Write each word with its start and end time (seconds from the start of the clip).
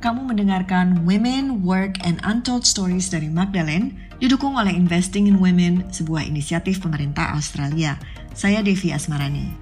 kamu 0.00 0.32
mendengarkan 0.32 1.04
Women, 1.04 1.60
Work, 1.60 2.00
and 2.08 2.16
Untold 2.24 2.64
Stories 2.64 3.12
dari 3.12 3.28
Magdalene, 3.28 3.92
didukung 4.16 4.56
oleh 4.56 4.72
Investing 4.72 5.28
in 5.28 5.36
Women, 5.36 5.92
sebuah 5.92 6.24
inisiatif 6.24 6.80
pemerintah 6.80 7.36
Australia. 7.36 8.00
Saya 8.32 8.64
Devi 8.64 8.96
Asmarani. 8.96 9.52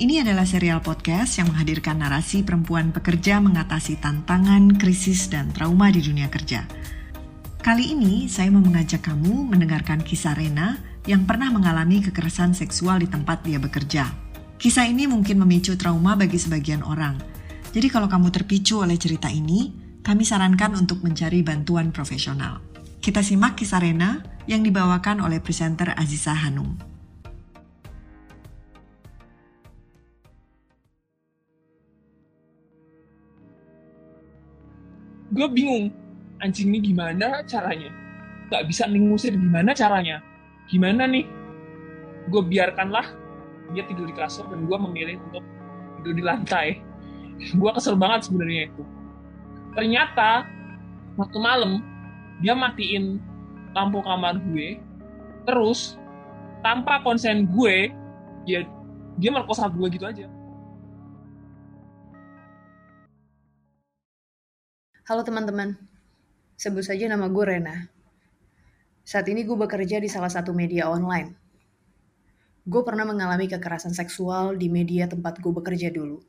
Ini 0.00 0.24
adalah 0.24 0.48
serial 0.48 0.80
podcast 0.80 1.38
yang 1.38 1.52
menghadirkan 1.52 2.00
narasi 2.00 2.42
perempuan 2.42 2.90
pekerja 2.90 3.38
mengatasi 3.38 4.00
tantangan, 4.00 4.74
krisis, 4.80 5.28
dan 5.28 5.52
trauma 5.52 5.92
di 5.92 6.00
dunia 6.00 6.26
kerja. 6.32 6.64
Kali 7.60 7.92
ini, 7.92 8.26
saya 8.26 8.48
mau 8.50 8.64
mengajak 8.64 9.04
kamu 9.04 9.52
mendengarkan 9.52 10.00
kisah 10.00 10.34
Rena 10.34 10.80
yang 11.04 11.28
pernah 11.28 11.52
mengalami 11.52 12.00
kekerasan 12.00 12.56
seksual 12.56 13.04
di 13.04 13.08
tempat 13.12 13.44
dia 13.44 13.60
bekerja. 13.60 14.08
Kisah 14.56 14.88
ini 14.88 15.04
mungkin 15.04 15.44
memicu 15.44 15.76
trauma 15.76 16.16
bagi 16.16 16.40
sebagian 16.40 16.80
orang– 16.80 17.20
jadi 17.74 17.90
kalau 17.90 18.06
kamu 18.06 18.30
terpicu 18.30 18.86
oleh 18.86 18.94
cerita 18.94 19.26
ini, 19.26 19.74
kami 20.06 20.22
sarankan 20.22 20.78
untuk 20.78 21.02
mencari 21.02 21.42
bantuan 21.42 21.90
profesional. 21.90 22.62
Kita 23.02 23.18
simak 23.18 23.58
kisah 23.58 23.82
Rena 23.82 24.22
yang 24.46 24.62
dibawakan 24.62 25.18
oleh 25.18 25.42
presenter 25.42 25.90
Aziza 25.98 26.38
Hanum. 26.38 26.78
Gue 35.34 35.50
bingung, 35.50 35.90
anjing 36.38 36.70
ini 36.70 36.94
gimana 36.94 37.42
caranya? 37.42 37.90
Gak 38.54 38.70
bisa 38.70 38.86
ngusir 38.86 39.34
gimana 39.34 39.74
caranya? 39.74 40.22
Gimana 40.70 41.10
nih? 41.10 41.26
Gue 42.30 42.38
biarkanlah 42.38 43.10
dia 43.74 43.82
tidur 43.90 44.06
di 44.06 44.14
kasur 44.14 44.46
dan 44.46 44.62
gue 44.62 44.78
memilih 44.78 45.18
untuk 45.26 45.42
tidur 45.98 46.14
di 46.14 46.22
lantai 46.22 46.93
gue 47.38 47.70
kesel 47.74 47.98
banget 47.98 48.30
sebenarnya 48.30 48.70
itu 48.70 48.82
ternyata 49.74 50.46
waktu 51.18 51.38
malam 51.42 51.82
dia 52.38 52.54
matiin 52.54 53.18
lampu 53.74 53.98
kamar 54.02 54.38
gue 54.38 54.78
terus 55.42 55.98
tanpa 56.62 57.02
konsen 57.02 57.50
gue 57.50 57.90
dia 58.46 58.62
dia 59.18 59.30
merkosa 59.34 59.66
gue 59.70 59.86
gitu 59.90 60.06
aja 60.06 60.30
Halo 65.04 65.20
teman-teman, 65.20 65.76
sebut 66.56 66.80
saja 66.80 67.04
nama 67.12 67.28
gue 67.28 67.44
Rena. 67.44 67.92
Saat 69.04 69.28
ini 69.28 69.44
gue 69.44 69.52
bekerja 69.52 70.00
di 70.00 70.08
salah 70.08 70.32
satu 70.32 70.56
media 70.56 70.88
online. 70.88 71.36
Gue 72.64 72.80
pernah 72.88 73.04
mengalami 73.04 73.44
kekerasan 73.44 73.92
seksual 73.92 74.56
di 74.56 74.72
media 74.72 75.04
tempat 75.04 75.44
gue 75.44 75.52
bekerja 75.52 75.92
dulu 75.92 76.24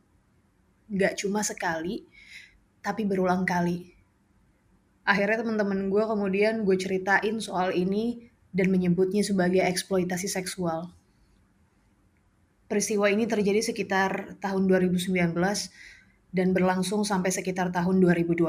nggak 0.89 1.21
cuma 1.21 1.41
sekali, 1.41 2.05
tapi 2.85 3.05
berulang 3.05 3.45
kali. 3.45 3.95
Akhirnya 5.05 5.45
teman-teman 5.45 5.93
gue 5.93 6.03
kemudian 6.05 6.65
gue 6.65 6.77
ceritain 6.81 7.37
soal 7.37 7.73
ini 7.73 8.29
dan 8.49 8.73
menyebutnya 8.73 9.21
sebagai 9.21 9.61
eksploitasi 9.61 10.25
seksual. 10.25 10.89
Peristiwa 12.65 13.05
ini 13.13 13.29
terjadi 13.29 13.61
sekitar 13.61 14.41
tahun 14.41 14.65
2019 14.65 15.13
dan 16.33 16.47
berlangsung 16.49 17.05
sampai 17.05 17.29
sekitar 17.29 17.69
tahun 17.69 18.01
2020. 18.01 18.41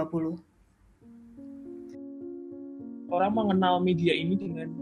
Orang 3.13 3.33
mengenal 3.37 3.85
media 3.85 4.17
ini 4.17 4.35
dengan 4.41 4.73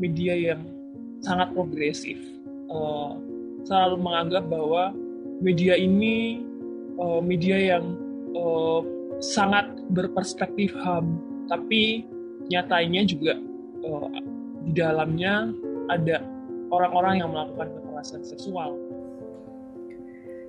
media 0.00 0.32
yang 0.32 0.64
sangat 1.20 1.52
progresif. 1.52 2.16
Uh, 2.72 3.20
selalu 3.68 4.00
menganggap 4.00 4.48
bahwa 4.48 4.96
media 5.44 5.76
ini 5.76 6.47
uh, 6.98 7.22
media 7.22 7.78
yang 7.78 7.96
uh, 8.34 8.82
sangat 9.22 9.70
berperspektif 9.94 10.74
HAM, 10.82 11.18
tapi 11.50 12.04
nyatanya 12.50 13.02
juga 13.06 13.34
uh, 13.86 14.10
di 14.66 14.72
dalamnya 14.76 15.50
ada 15.88 16.20
orang-orang 16.68 17.24
yang 17.24 17.30
melakukan 17.32 17.72
kekerasan 17.72 18.22
seksual. 18.22 18.76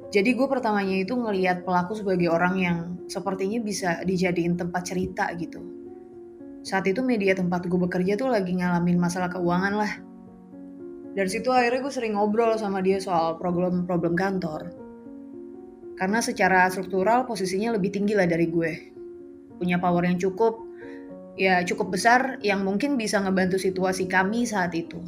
Jadi 0.10 0.34
gue 0.34 0.48
pertamanya 0.50 1.06
itu 1.06 1.14
ngelihat 1.14 1.62
pelaku 1.62 1.94
sebagai 1.94 2.34
orang 2.34 2.56
yang 2.58 2.78
sepertinya 3.06 3.62
bisa 3.62 4.02
dijadiin 4.02 4.58
tempat 4.58 4.90
cerita 4.90 5.30
gitu. 5.38 5.62
Saat 6.66 6.90
itu 6.90 7.06
media 7.06 7.38
tempat 7.38 7.70
gue 7.70 7.78
bekerja 7.78 8.18
tuh 8.18 8.34
lagi 8.34 8.58
ngalamin 8.58 8.98
masalah 8.98 9.30
keuangan 9.30 9.74
lah. 9.78 9.92
Dari 11.14 11.30
situ 11.30 11.54
akhirnya 11.54 11.86
gue 11.86 11.94
sering 11.94 12.18
ngobrol 12.18 12.58
sama 12.58 12.82
dia 12.82 12.98
soal 12.98 13.38
problem-problem 13.38 14.18
kantor. 14.18 14.74
Karena 16.00 16.24
secara 16.24 16.72
struktural 16.72 17.28
posisinya 17.28 17.76
lebih 17.76 17.92
tinggi 17.92 18.16
lah 18.16 18.24
dari 18.24 18.48
gue. 18.48 18.72
Punya 19.60 19.84
power 19.84 20.08
yang 20.08 20.16
cukup, 20.16 20.64
ya 21.36 21.60
cukup 21.68 21.92
besar 21.92 22.40
yang 22.40 22.64
mungkin 22.64 22.96
bisa 22.96 23.20
ngebantu 23.20 23.60
situasi 23.60 24.08
kami 24.08 24.48
saat 24.48 24.72
itu. 24.80 25.04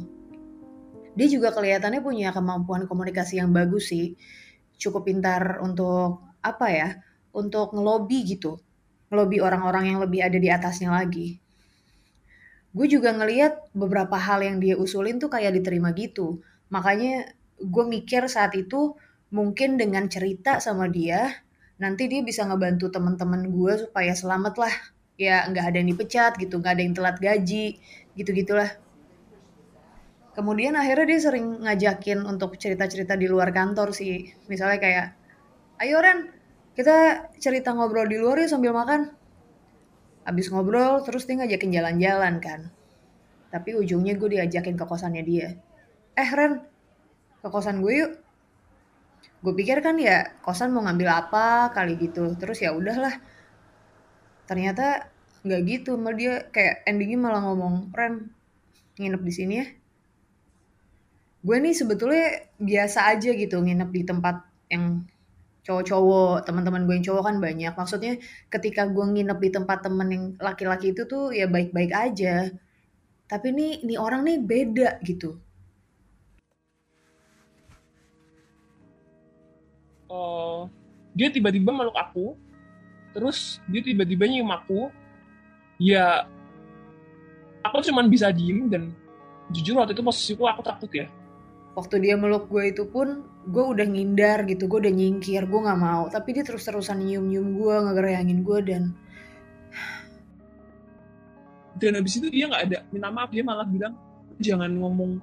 Dia 1.16 1.28
juga 1.32 1.52
kelihatannya 1.56 2.04
punya 2.04 2.28
kemampuan 2.36 2.84
komunikasi 2.84 3.40
yang 3.40 3.56
bagus 3.56 3.88
sih. 3.88 4.20
Cukup 4.76 5.08
pintar 5.08 5.64
untuk 5.64 6.20
apa 6.44 6.66
ya? 6.68 6.88
Untuk 7.32 7.72
ngelobi 7.72 8.28
gitu. 8.28 8.60
Ngelobi 9.08 9.40
orang-orang 9.40 9.96
yang 9.96 9.98
lebih 10.04 10.20
ada 10.20 10.36
di 10.36 10.48
atasnya 10.52 10.92
lagi. 10.92 11.40
Gue 12.72 12.88
juga 12.88 13.12
ngeliat 13.12 13.72
beberapa 13.76 14.16
hal 14.16 14.40
yang 14.40 14.56
dia 14.56 14.76
usulin 14.80 15.20
tuh 15.20 15.28
kayak 15.28 15.56
diterima 15.56 15.92
gitu. 15.92 16.40
Makanya 16.72 17.28
gue 17.60 17.84
mikir 17.84 18.24
saat 18.32 18.56
itu 18.56 18.96
mungkin 19.32 19.80
dengan 19.80 20.06
cerita 20.12 20.60
sama 20.60 20.86
dia 20.86 21.42
nanti 21.80 22.06
dia 22.06 22.22
bisa 22.22 22.46
ngebantu 22.46 22.92
teman-teman 22.92 23.48
gue 23.50 23.88
supaya 23.88 24.12
selamat 24.14 24.54
lah. 24.60 24.74
Ya 25.16 25.44
nggak 25.48 25.64
ada 25.72 25.76
yang 25.80 25.88
dipecat 25.92 26.32
gitu 26.38 26.60
nggak 26.60 26.72
ada 26.78 26.82
yang 26.84 26.94
telat 26.96 27.16
gaji 27.20 27.80
gitu 28.16 28.30
gitulah 28.32 28.70
kemudian 30.32 30.76
akhirnya 30.76 31.06
dia 31.16 31.20
sering 31.20 31.46
ngajakin 31.64 32.24
untuk 32.24 32.56
cerita-cerita 32.56 33.16
di 33.16 33.28
luar 33.28 33.52
kantor 33.52 33.92
sih. 33.92 34.32
Misalnya 34.48 34.78
kayak 34.80 35.06
ayo 35.84 36.00
Ren 36.00 36.32
kita 36.72 37.28
cerita 37.36 37.76
ngobrol 37.76 38.08
di 38.08 38.16
luar 38.16 38.40
ya 38.40 38.48
sambil 38.48 38.72
makan. 38.72 39.12
Abis 40.24 40.48
ngobrol 40.48 41.04
terus 41.04 41.28
dia 41.28 41.36
ngajakin 41.40 41.70
jalan-jalan 41.72 42.34
kan. 42.40 42.60
Tapi 43.52 43.76
ujungnya 43.76 44.16
gue 44.16 44.40
diajakin 44.40 44.76
ke 44.80 44.84
kosannya 44.88 45.22
dia. 45.24 45.48
Eh 46.16 46.30
Ren 46.32 46.64
ke 47.44 47.48
kosan 47.52 47.84
gue 47.84 47.92
yuk 47.92 48.12
gue 49.42 49.52
pikir 49.58 49.82
kan 49.82 49.98
ya 49.98 50.38
kosan 50.40 50.70
mau 50.70 50.86
ngambil 50.86 51.08
apa 51.10 51.74
kali 51.74 51.98
gitu. 51.98 52.32
Terus 52.38 52.62
ya 52.62 52.70
udahlah. 52.72 53.18
Ternyata 54.46 55.10
nggak 55.42 55.60
gitu 55.66 55.98
malah 55.98 56.16
dia 56.16 56.32
kayak 56.54 56.86
endingnya 56.86 57.18
malah 57.18 57.42
ngomong 57.42 57.90
Ren 57.90 58.30
nginep 58.98 59.22
di 59.26 59.32
sini 59.34 59.54
ya. 59.58 59.66
Gue 61.42 61.56
nih 61.58 61.74
sebetulnya 61.74 62.46
biasa 62.62 63.10
aja 63.10 63.30
gitu 63.34 63.58
nginep 63.58 63.90
di 63.90 64.02
tempat 64.06 64.46
yang 64.70 65.02
cowok-cowok 65.66 66.46
teman-teman 66.46 66.86
gue 66.86 66.94
yang 67.02 67.06
cowok 67.06 67.22
kan 67.26 67.36
banyak. 67.42 67.72
Maksudnya 67.74 68.12
ketika 68.46 68.86
gue 68.86 69.04
nginep 69.10 69.38
di 69.42 69.50
tempat 69.50 69.78
temen 69.82 70.08
yang 70.10 70.24
laki-laki 70.38 70.94
itu 70.94 71.02
tuh 71.10 71.34
ya 71.34 71.50
baik-baik 71.50 71.90
aja. 71.90 72.46
Tapi 73.26 73.48
nih 73.50 73.72
nih 73.82 73.98
orang 73.98 74.22
nih 74.22 74.38
beda 74.38 75.02
gitu 75.02 75.42
uh, 80.12 80.68
dia 81.16 81.32
tiba-tiba 81.32 81.72
meluk 81.72 81.96
aku. 81.96 82.36
Terus 83.16 83.60
dia 83.68 83.80
tiba-tiba 83.80 84.28
nyium 84.28 84.52
aku. 84.52 84.92
Ya 85.80 86.28
aku 87.64 87.80
cuman 87.80 88.12
bisa 88.12 88.28
diem 88.30 88.68
dan 88.68 88.92
jujur 89.50 89.80
waktu 89.80 89.96
itu 89.96 90.04
posisiku 90.04 90.44
aku 90.48 90.60
takut 90.60 90.92
ya. 90.92 91.08
Waktu 91.72 92.04
dia 92.04 92.14
meluk 92.20 92.52
gue 92.52 92.68
itu 92.68 92.84
pun 92.84 93.24
gue 93.48 93.64
udah 93.64 93.88
ngindar 93.88 94.44
gitu 94.44 94.68
gue 94.68 94.78
udah 94.86 94.92
nyingkir 94.92 95.48
gue 95.48 95.60
nggak 95.60 95.80
mau. 95.80 96.08
Tapi 96.12 96.36
dia 96.36 96.44
terus 96.44 96.64
terusan 96.68 97.00
nyium 97.00 97.28
nyium 97.28 97.56
gue 97.56 97.74
ngegerayangin 97.88 98.40
gue 98.44 98.58
dan 98.64 98.82
dan 101.80 101.98
habis 101.98 102.20
itu 102.20 102.28
dia 102.28 102.46
nggak 102.46 102.62
ada 102.68 102.78
minta 102.92 103.08
maaf 103.08 103.32
dia 103.32 103.42
malah 103.42 103.64
bilang 103.66 103.96
jangan 104.38 104.70
ngomong 104.70 105.18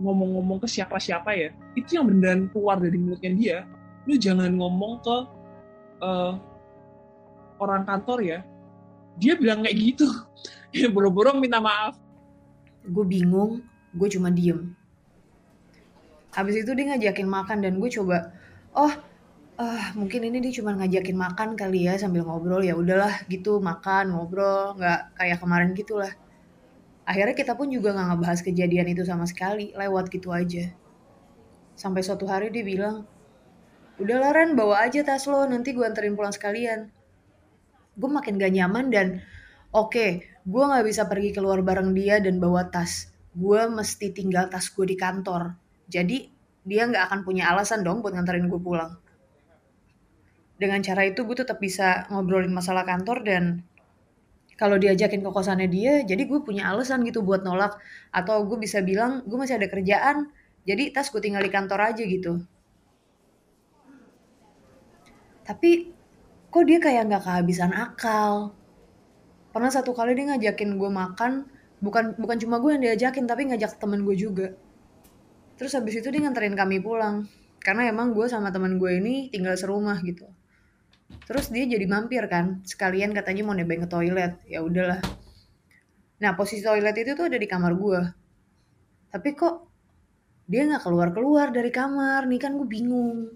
ngomong-ngomong 0.00 0.58
ke 0.64 0.68
siapa-siapa 0.68 1.30
ya. 1.36 1.48
Itu 1.76 2.00
yang 2.00 2.08
beneran 2.08 2.48
keluar 2.52 2.80
dari 2.80 2.96
mulutnya 2.96 3.32
dia 3.36 3.58
lu 4.08 4.14
jangan 4.16 4.52
ngomong 4.56 5.00
ke 5.04 5.16
uh, 6.00 6.32
orang 7.60 7.84
kantor 7.84 8.18
ya. 8.24 8.38
Dia 9.20 9.36
bilang 9.36 9.64
kayak 9.64 9.76
gitu. 9.76 10.08
Ya 10.70 10.86
boro-boro 10.86 11.34
minta 11.34 11.58
maaf. 11.58 11.98
Gue 12.86 13.02
bingung 13.02 13.58
gue 13.90 14.06
cuma 14.06 14.30
diem. 14.30 14.70
Habis 16.30 16.62
itu 16.62 16.70
dia 16.78 16.94
ngajakin 16.94 17.26
makan 17.26 17.58
dan 17.66 17.82
gue 17.82 17.90
coba 17.90 18.30
oh 18.78 18.94
uh, 19.58 19.84
mungkin 19.98 20.30
ini 20.30 20.38
dia 20.38 20.62
cuma 20.62 20.78
ngajakin 20.78 21.18
makan 21.18 21.58
kali 21.58 21.90
ya 21.90 21.98
sambil 21.98 22.22
ngobrol. 22.22 22.62
Ya 22.62 22.78
udahlah 22.78 23.26
gitu 23.26 23.58
makan 23.58 24.14
ngobrol 24.14 24.78
nggak 24.78 25.18
kayak 25.18 25.42
kemarin 25.42 25.74
gitulah. 25.74 26.14
Akhirnya 27.02 27.34
kita 27.34 27.58
pun 27.58 27.66
juga 27.74 27.90
nggak 27.90 28.06
ngebahas 28.14 28.40
kejadian 28.46 28.94
itu 28.94 29.02
sama 29.02 29.26
sekali 29.26 29.74
lewat 29.74 30.06
gitu 30.14 30.30
aja. 30.30 30.70
Sampai 31.74 32.06
suatu 32.06 32.30
hari 32.30 32.54
dia 32.54 32.62
bilang 32.62 33.10
Udah 34.00 34.16
lah 34.16 34.32
Ren, 34.32 34.56
bawa 34.56 34.88
aja 34.88 35.04
tas 35.04 35.28
lo, 35.28 35.44
nanti 35.44 35.76
gue 35.76 35.84
anterin 35.84 36.16
pulang 36.16 36.32
sekalian. 36.32 36.88
gue 38.00 38.08
makin 38.08 38.40
gak 38.40 38.56
nyaman 38.56 38.88
dan 38.88 39.06
oke 39.76 39.92
okay, 39.92 40.10
gue 40.48 40.62
nggak 40.64 40.88
bisa 40.88 41.04
pergi 41.04 41.36
keluar 41.36 41.60
bareng 41.60 41.92
dia 41.92 42.16
dan 42.16 42.40
bawa 42.40 42.72
tas. 42.72 43.12
Gue 43.36 43.60
mesti 43.68 44.08
tinggal 44.08 44.48
tas 44.48 44.72
gue 44.72 44.88
di 44.88 44.96
kantor. 44.96 45.52
Jadi 45.84 46.32
dia 46.64 46.88
nggak 46.88 47.12
akan 47.12 47.20
punya 47.28 47.52
alasan 47.52 47.84
dong 47.84 48.00
buat 48.00 48.16
nganterin 48.16 48.48
gue 48.48 48.56
pulang. 48.56 48.96
Dengan 50.56 50.80
cara 50.80 51.04
itu 51.04 51.28
gue 51.28 51.36
tetap 51.36 51.60
bisa 51.60 52.08
ngobrolin 52.08 52.56
masalah 52.56 52.88
kantor 52.88 53.20
dan 53.20 53.44
kalau 54.56 54.80
diajakin 54.80 55.20
ke 55.20 55.28
kosannya 55.28 55.68
dia 55.68 56.00
jadi 56.08 56.24
gue 56.24 56.40
punya 56.40 56.72
alasan 56.72 57.04
gitu 57.04 57.20
buat 57.20 57.44
nolak. 57.44 57.76
Atau 58.16 58.48
gue 58.48 58.56
bisa 58.56 58.80
bilang 58.80 59.28
gue 59.28 59.36
masih 59.36 59.60
ada 59.60 59.68
kerjaan 59.68 60.32
jadi 60.64 60.88
tas 60.88 61.12
gue 61.12 61.20
tinggal 61.20 61.44
di 61.44 61.52
kantor 61.52 61.92
aja 61.92 62.00
gitu 62.00 62.40
tapi 65.50 65.90
kok 66.46 66.62
dia 66.62 66.78
kayak 66.78 67.10
nggak 67.10 67.26
kehabisan 67.26 67.74
akal? 67.74 68.54
Pernah 69.50 69.74
satu 69.74 69.90
kali 69.90 70.14
dia 70.14 70.30
ngajakin 70.30 70.78
gue 70.78 70.90
makan 70.94 71.50
bukan 71.82 72.14
bukan 72.14 72.36
cuma 72.38 72.62
gue 72.62 72.78
yang 72.78 72.82
diajakin 72.86 73.26
tapi 73.26 73.50
ngajak 73.50 73.82
temen 73.82 74.06
gue 74.06 74.14
juga. 74.14 74.54
Terus 75.58 75.74
habis 75.74 75.98
itu 75.98 76.06
dia 76.06 76.22
nganterin 76.22 76.54
kami 76.54 76.78
pulang. 76.78 77.26
Karena 77.58 77.90
emang 77.90 78.14
gue 78.14 78.30
sama 78.30 78.54
temen 78.54 78.78
gue 78.78 79.02
ini 79.02 79.26
tinggal 79.34 79.58
serumah 79.58 79.98
gitu. 80.06 80.30
Terus 81.26 81.50
dia 81.50 81.66
jadi 81.66 81.82
mampir 81.90 82.22
kan 82.30 82.62
sekalian 82.62 83.10
katanya 83.10 83.42
mau 83.42 83.58
nebeng 83.58 83.82
ke 83.82 83.90
toilet. 83.90 84.38
Ya 84.46 84.62
udahlah. 84.62 85.02
Nah 86.22 86.30
posisi 86.38 86.62
toilet 86.62 86.94
itu 86.94 87.18
tuh 87.18 87.26
ada 87.26 87.34
di 87.34 87.50
kamar 87.50 87.74
gue 87.74 88.00
tapi 89.10 89.34
kok 89.34 89.66
dia 90.46 90.66
nggak 90.66 90.86
keluar 90.86 91.10
keluar 91.10 91.46
dari 91.50 91.74
kamar? 91.74 92.30
Nih 92.30 92.38
kan 92.38 92.54
gue 92.54 92.66
bingung 92.70 93.34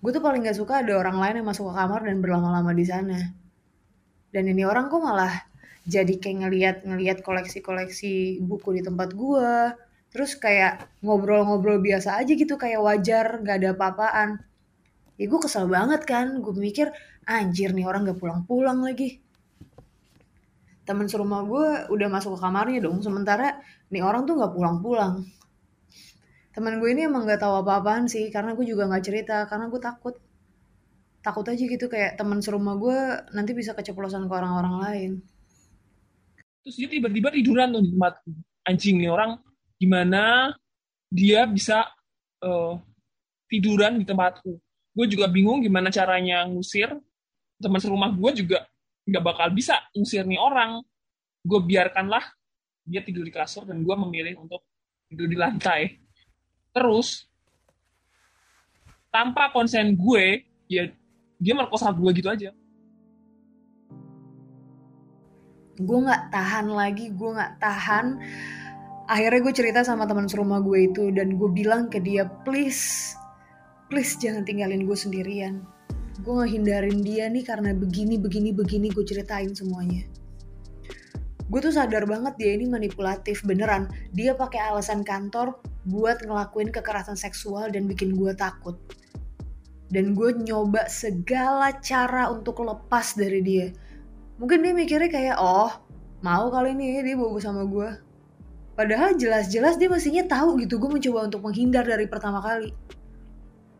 gue 0.00 0.10
tuh 0.16 0.24
paling 0.24 0.40
gak 0.48 0.56
suka 0.56 0.80
ada 0.80 0.96
orang 0.96 1.20
lain 1.20 1.34
yang 1.44 1.48
masuk 1.52 1.68
ke 1.68 1.74
kamar 1.76 2.00
dan 2.08 2.24
berlama-lama 2.24 2.72
di 2.72 2.84
sana. 2.88 3.20
Dan 4.32 4.48
ini 4.48 4.64
orang 4.64 4.88
kok 4.88 5.04
malah 5.04 5.44
jadi 5.84 6.16
kayak 6.16 6.36
ngeliat 6.44 6.76
ngeliat 6.88 7.18
koleksi-koleksi 7.20 8.40
buku 8.44 8.80
di 8.80 8.82
tempat 8.84 9.12
gue 9.12 9.76
terus 10.10 10.34
kayak 10.34 10.90
ngobrol-ngobrol 11.06 11.78
biasa 11.78 12.18
aja 12.18 12.32
gitu 12.34 12.56
kayak 12.56 12.80
wajar 12.80 13.44
gak 13.44 13.60
ada 13.60 13.76
apa-apaan. 13.76 14.40
Ya 15.20 15.24
gue 15.28 15.40
kesel 15.44 15.68
banget 15.68 16.08
kan 16.08 16.40
gue 16.40 16.54
mikir 16.56 16.88
anjir 17.28 17.76
nih 17.76 17.84
orang 17.84 18.08
gak 18.08 18.16
pulang-pulang 18.16 18.80
lagi. 18.80 19.20
Temen 20.88 21.06
serumah 21.06 21.44
gue 21.44 21.66
udah 21.92 22.08
masuk 22.08 22.34
ke 22.34 22.38
kamarnya 22.40 22.80
dong 22.88 23.04
sementara 23.04 23.60
nih 23.92 24.00
orang 24.00 24.24
tuh 24.24 24.40
gak 24.40 24.56
pulang-pulang 24.56 25.28
teman 26.60 26.76
gue 26.76 26.92
ini 26.92 27.08
emang 27.08 27.24
gak 27.24 27.40
tahu 27.40 27.64
apa-apaan 27.64 28.04
sih 28.04 28.28
karena 28.28 28.52
gue 28.52 28.68
juga 28.68 28.84
nggak 28.84 29.00
cerita 29.00 29.48
karena 29.48 29.72
gue 29.72 29.80
takut. 29.80 30.12
Takut 31.24 31.48
aja 31.48 31.64
gitu 31.64 31.88
kayak 31.88 32.20
teman 32.20 32.44
serumah 32.44 32.76
gue 32.76 32.98
nanti 33.32 33.56
bisa 33.56 33.72
keceplosan 33.72 34.28
ke 34.28 34.32
orang-orang 34.36 34.76
lain. 34.84 35.10
Terus 36.60 36.76
dia 36.76 36.88
tiba-tiba 36.92 37.32
tiduran 37.32 37.72
tuh 37.72 37.80
di 37.80 37.96
tempat 37.96 38.14
anjing 38.68 39.00
nih 39.00 39.08
orang 39.08 39.40
gimana 39.80 40.52
dia 41.08 41.48
bisa 41.48 41.88
uh, 42.44 42.76
tiduran 43.48 43.96
di 43.96 44.04
tempatku. 44.04 44.52
Gue 44.92 45.06
juga 45.08 45.32
bingung 45.32 45.64
gimana 45.64 45.88
caranya 45.88 46.44
ngusir 46.44 46.92
teman 47.56 47.80
serumah 47.80 48.12
gue 48.12 48.44
juga 48.44 48.68
nggak 49.08 49.24
bakal 49.24 49.48
bisa 49.52 49.80
ngusir 49.96 50.28
nih 50.28 50.40
orang. 50.40 50.84
Gue 51.40 51.60
biarkanlah 51.64 52.24
dia 52.84 53.00
tidur 53.00 53.24
di 53.24 53.32
kasur 53.32 53.64
dan 53.64 53.80
gue 53.80 53.96
memilih 53.96 54.40
untuk 54.40 54.60
tidur 55.08 55.28
di 55.28 55.36
lantai 55.36 56.09
terus 56.70 57.26
tanpa 59.10 59.50
konsen 59.50 59.98
gue 59.98 60.46
ya 60.70 60.86
dia 61.40 61.54
merkosa 61.56 61.90
gue 61.90 62.10
gitu 62.14 62.28
aja. 62.30 62.50
Gue 65.80 65.98
nggak 66.04 66.30
tahan 66.30 66.66
lagi 66.70 67.10
gue 67.10 67.30
nggak 67.32 67.58
tahan. 67.58 68.06
Akhirnya 69.10 69.40
gue 69.42 69.54
cerita 69.56 69.80
sama 69.82 70.06
teman 70.06 70.30
serumah 70.30 70.62
gue 70.62 70.86
itu 70.86 71.10
dan 71.10 71.34
gue 71.34 71.50
bilang 71.50 71.90
ke 71.90 71.98
dia 71.98 72.28
please 72.46 73.16
please 73.90 74.14
jangan 74.20 74.46
tinggalin 74.46 74.86
gue 74.86 74.94
sendirian. 74.94 75.66
Gue 76.20 76.44
ngehindarin 76.44 77.00
dia 77.02 77.26
nih 77.26 77.42
karena 77.42 77.74
begini 77.74 78.20
begini 78.20 78.52
begini 78.54 78.92
gue 78.92 79.02
ceritain 79.02 79.50
semuanya 79.56 80.19
gue 81.50 81.58
tuh 81.58 81.74
sadar 81.74 82.06
banget 82.06 82.38
dia 82.38 82.54
ini 82.54 82.70
manipulatif 82.70 83.42
beneran. 83.42 83.90
Dia 84.14 84.38
pakai 84.38 84.70
alasan 84.70 85.02
kantor 85.02 85.58
buat 85.90 86.22
ngelakuin 86.22 86.70
kekerasan 86.70 87.18
seksual 87.18 87.74
dan 87.74 87.90
bikin 87.90 88.14
gue 88.14 88.30
takut. 88.38 88.78
Dan 89.90 90.14
gue 90.14 90.30
nyoba 90.46 90.86
segala 90.86 91.74
cara 91.82 92.30
untuk 92.30 92.62
lepas 92.62 93.18
dari 93.18 93.42
dia. 93.42 93.66
Mungkin 94.38 94.62
dia 94.62 94.72
mikirnya 94.72 95.10
kayak 95.10 95.36
oh 95.42 95.74
mau 96.22 96.46
kali 96.54 96.72
ini 96.78 97.02
dia 97.02 97.18
bawa 97.18 97.40
sama 97.42 97.66
gue 97.66 97.90
padahal 98.76 99.12
jelas-jelas 99.16 99.76
dia 99.76 99.92
mestinya 99.92 100.24
tahu 100.24 100.56
gitu 100.64 100.80
gue 100.80 100.88
mencoba 100.88 101.28
untuk 101.28 101.44
menghindar 101.44 101.84
dari 101.84 102.08
pertama 102.08 102.40
kali. 102.40 102.72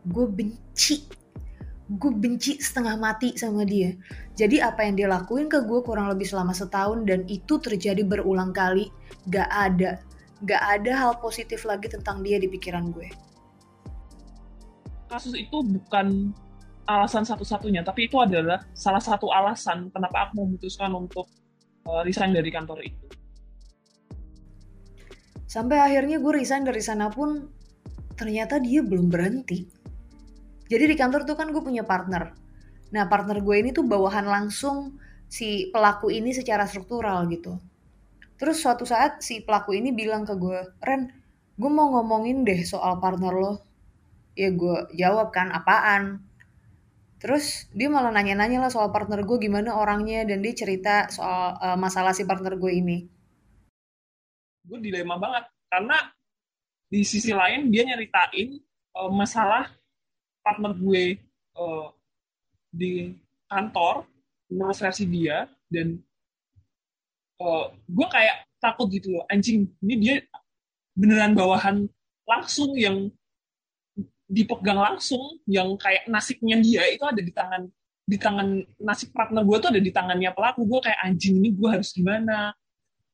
Gue 0.05 0.25
benci 0.29 1.20
gue 1.91 2.11
benci 2.15 2.55
setengah 2.61 2.95
mati 2.95 3.35
sama 3.35 3.67
dia. 3.67 3.91
Jadi 4.39 4.63
apa 4.63 4.87
yang 4.87 4.95
dia 4.95 5.07
lakuin 5.11 5.51
ke 5.51 5.59
gue 5.67 5.83
kurang 5.83 6.07
lebih 6.07 6.23
selama 6.23 6.55
setahun 6.55 7.03
dan 7.03 7.27
itu 7.27 7.59
terjadi 7.59 8.07
berulang 8.07 8.55
kali. 8.55 8.87
Gak 9.27 9.49
ada, 9.51 9.99
gak 10.47 10.61
ada 10.79 10.91
hal 10.95 11.11
positif 11.19 11.67
lagi 11.67 11.91
tentang 11.91 12.23
dia 12.23 12.39
di 12.39 12.47
pikiran 12.47 12.95
gue. 12.95 13.11
Kasus 15.11 15.35
itu 15.35 15.59
bukan 15.59 16.31
alasan 16.87 17.27
satu-satunya, 17.27 17.83
tapi 17.83 18.07
itu 18.07 18.15
adalah 18.23 18.63
salah 18.71 19.03
satu 19.03 19.27
alasan 19.27 19.91
kenapa 19.91 20.31
aku 20.31 20.47
memutuskan 20.47 20.95
untuk 20.95 21.27
uh, 21.91 22.07
resign 22.07 22.31
dari 22.31 22.47
kantor 22.47 22.87
itu. 22.87 23.05
Sampai 25.43 25.83
akhirnya 25.83 26.23
gue 26.23 26.31
resign 26.31 26.63
dari 26.63 26.79
sana 26.79 27.11
pun 27.11 27.51
ternyata 28.15 28.63
dia 28.63 28.79
belum 28.79 29.11
berhenti 29.11 29.80
jadi 30.71 30.87
di 30.87 30.95
kantor 30.95 31.27
tuh 31.27 31.35
kan 31.35 31.51
gue 31.51 31.59
punya 31.59 31.83
partner. 31.83 32.31
Nah 32.95 33.03
partner 33.11 33.43
gue 33.43 33.55
ini 33.59 33.75
tuh 33.75 33.83
bawahan 33.83 34.23
langsung 34.23 34.95
si 35.27 35.67
pelaku 35.67 36.07
ini 36.15 36.31
secara 36.31 36.63
struktural 36.63 37.27
gitu. 37.27 37.59
Terus 38.39 38.63
suatu 38.63 38.87
saat 38.87 39.19
si 39.19 39.43
pelaku 39.43 39.75
ini 39.75 39.91
bilang 39.91 40.23
ke 40.23 40.31
gue, 40.39 40.79
Ren, 40.79 41.11
gue 41.59 41.71
mau 41.71 41.91
ngomongin 41.99 42.47
deh 42.47 42.63
soal 42.63 43.03
partner 43.03 43.35
lo. 43.35 43.53
Ya 44.39 44.47
gue 44.47 44.87
jawab 44.95 45.35
kan, 45.35 45.51
apaan? 45.51 46.23
Terus 47.19 47.67
dia 47.75 47.91
malah 47.91 48.09
nanya-nanya 48.15 48.63
lah 48.63 48.71
soal 48.71 48.95
partner 48.95 49.27
gue 49.27 49.37
gimana 49.43 49.75
orangnya 49.75 50.23
dan 50.23 50.39
dia 50.39 50.55
cerita 50.55 51.11
soal 51.11 51.59
uh, 51.59 51.75
masalah 51.75 52.15
si 52.15 52.23
partner 52.23 52.55
gue 52.55 52.71
ini. 52.71 53.11
Gue 54.63 54.79
dilema 54.79 55.19
banget 55.19 55.51
karena 55.67 55.99
di 56.87 57.03
sisi 57.03 57.35
lain 57.35 57.69
dia 57.69 57.83
nyeritain 57.85 58.55
uh, 58.95 59.11
masalah 59.11 59.80
partner 60.43 60.73
gue 60.75 61.17
uh, 61.57 61.87
di 62.71 63.15
kantor 63.47 64.07
versi 64.51 65.05
dia 65.07 65.47
dan 65.71 65.95
uh, 67.39 67.71
gue 67.71 68.07
kayak 68.11 68.47
takut 68.59 68.91
gitu 68.91 69.15
loh 69.15 69.23
anjing 69.31 69.67
ini 69.81 69.95
dia 69.97 70.15
beneran 70.93 71.33
bawahan 71.33 71.87
langsung 72.27 72.75
yang 72.75 73.09
dipegang 74.31 74.79
langsung 74.79 75.39
yang 75.47 75.75
kayak 75.75 76.07
nasibnya 76.07 76.55
dia 76.59 76.87
itu 76.87 77.03
ada 77.03 77.19
di 77.19 77.31
tangan 77.31 77.67
di 78.07 78.17
tangan 78.19 78.59
nasib 78.81 79.15
partner 79.15 79.43
gue 79.43 79.57
tuh 79.59 79.69
ada 79.71 79.81
di 79.81 79.91
tangannya 79.91 80.31
pelaku. 80.35 80.67
Gue 80.67 80.79
kayak 80.83 80.99
anjing 80.99 81.39
ini 81.39 81.55
gue 81.55 81.69
harus 81.69 81.95
gimana? 81.95 82.51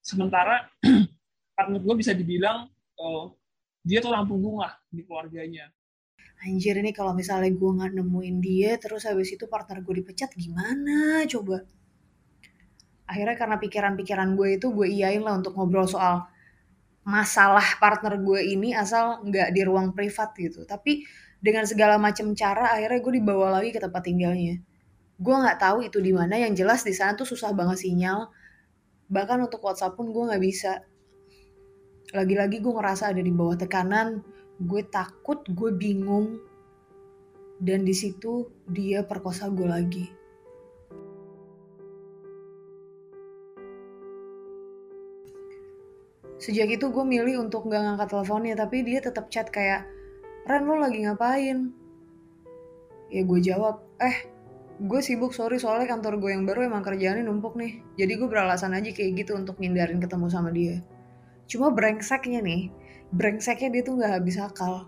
Sementara 0.02 0.66
partner 1.58 1.80
gue 1.82 1.96
bisa 1.98 2.18
dibilang 2.18 2.70
uh, 2.98 3.30
dia 3.86 4.02
tuh 4.02 4.10
lampu 4.10 4.38
bunga 4.38 4.74
di 4.90 5.06
keluarganya 5.06 5.70
anjir 6.46 6.78
ini 6.78 6.94
kalau 6.94 7.18
misalnya 7.18 7.50
gue 7.50 7.72
nggak 7.74 7.98
nemuin 7.98 8.38
dia 8.44 8.72
terus 8.78 9.10
habis 9.10 9.34
itu 9.34 9.50
partner 9.50 9.82
gue 9.82 9.94
dipecat 10.04 10.30
gimana? 10.38 11.26
Coba. 11.26 11.66
Akhirnya 13.08 13.36
karena 13.40 13.58
pikiran-pikiran 13.58 14.36
gue 14.38 14.60
itu 14.60 14.68
gue 14.70 14.88
iyain 14.92 15.24
lah 15.24 15.40
untuk 15.40 15.58
ngobrol 15.58 15.88
soal 15.88 16.28
masalah 17.08 17.80
partner 17.80 18.20
gue 18.20 18.44
ini 18.44 18.76
asal 18.76 19.24
nggak 19.24 19.56
di 19.56 19.62
ruang 19.64 19.96
privat 19.96 20.36
gitu. 20.38 20.68
Tapi 20.68 21.08
dengan 21.40 21.64
segala 21.64 21.96
macam 21.96 22.36
cara 22.36 22.76
akhirnya 22.76 23.00
gue 23.00 23.14
dibawa 23.24 23.48
lagi 23.58 23.72
ke 23.74 23.80
tempat 23.80 24.04
tinggalnya. 24.06 24.60
Gue 25.18 25.34
nggak 25.34 25.58
tahu 25.58 25.88
itu 25.88 25.98
di 26.04 26.14
mana 26.14 26.38
yang 26.38 26.54
jelas 26.54 26.86
di 26.86 26.94
sana 26.94 27.18
tuh 27.18 27.26
susah 27.26 27.56
banget 27.56 27.82
sinyal. 27.82 28.30
Bahkan 29.08 29.38
untuk 29.50 29.64
WhatsApp 29.64 29.96
pun 29.96 30.12
gue 30.12 30.24
nggak 30.28 30.44
bisa. 30.44 30.84
Lagi-lagi 32.12 32.60
gue 32.60 32.74
ngerasa 32.76 33.16
ada 33.16 33.22
di 33.24 33.32
bawah 33.32 33.56
tekanan 33.56 34.37
gue 34.58 34.82
takut, 34.90 35.42
gue 35.46 35.72
bingung, 35.74 36.42
dan 37.62 37.86
di 37.86 37.94
situ 37.94 38.50
dia 38.70 39.06
perkosa 39.06 39.50
gue 39.54 39.68
lagi. 39.70 40.06
Sejak 46.38 46.70
itu 46.70 46.94
gue 46.94 47.06
milih 47.06 47.50
untuk 47.50 47.66
gak 47.66 47.82
ngangkat 47.82 48.14
teleponnya, 48.14 48.54
tapi 48.54 48.86
dia 48.86 49.02
tetap 49.02 49.30
chat 49.34 49.50
kayak, 49.50 49.90
Ren 50.46 50.64
lo 50.64 50.78
lagi 50.78 51.04
ngapain? 51.04 51.74
Ya 53.10 53.22
gue 53.26 53.40
jawab, 53.42 53.82
eh 53.98 54.38
gue 54.78 55.02
sibuk 55.02 55.34
sorry 55.34 55.58
soalnya 55.58 55.90
kantor 55.90 56.22
gue 56.22 56.38
yang 56.38 56.46
baru 56.46 56.70
emang 56.70 56.86
kerjaannya 56.86 57.26
numpuk 57.26 57.58
nih 57.58 57.82
jadi 57.98 58.14
gue 58.14 58.30
beralasan 58.30 58.78
aja 58.78 58.94
kayak 58.94 59.26
gitu 59.26 59.34
untuk 59.34 59.58
ngindarin 59.58 59.98
ketemu 59.98 60.30
sama 60.30 60.54
dia 60.54 60.86
cuma 61.50 61.74
brengseknya 61.74 62.46
nih 62.46 62.70
brengseknya 63.12 63.70
dia 63.72 63.82
tuh 63.88 63.96
nggak 64.00 64.14
habis 64.20 64.36
akal 64.40 64.88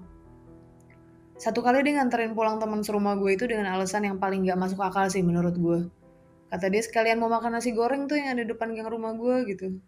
satu 1.40 1.64
kali 1.64 1.80
dia 1.88 1.96
nganterin 1.96 2.36
pulang 2.36 2.60
teman 2.60 2.84
serumah 2.84 3.16
gue 3.16 3.32
itu 3.32 3.48
dengan 3.48 3.72
alasan 3.72 4.04
yang 4.04 4.20
paling 4.20 4.44
gak 4.44 4.60
masuk 4.60 4.84
akal 4.84 5.08
sih 5.08 5.24
menurut 5.24 5.56
gue. 5.56 5.80
Kata 6.52 6.68
dia 6.68 6.84
sekalian 6.84 7.16
mau 7.16 7.32
makan 7.32 7.56
nasi 7.56 7.72
goreng 7.72 8.12
tuh 8.12 8.20
yang 8.20 8.36
ada 8.36 8.44
depan 8.44 8.76
gang 8.76 8.92
rumah 8.92 9.16
gue 9.16 9.48
gitu. 9.48 9.80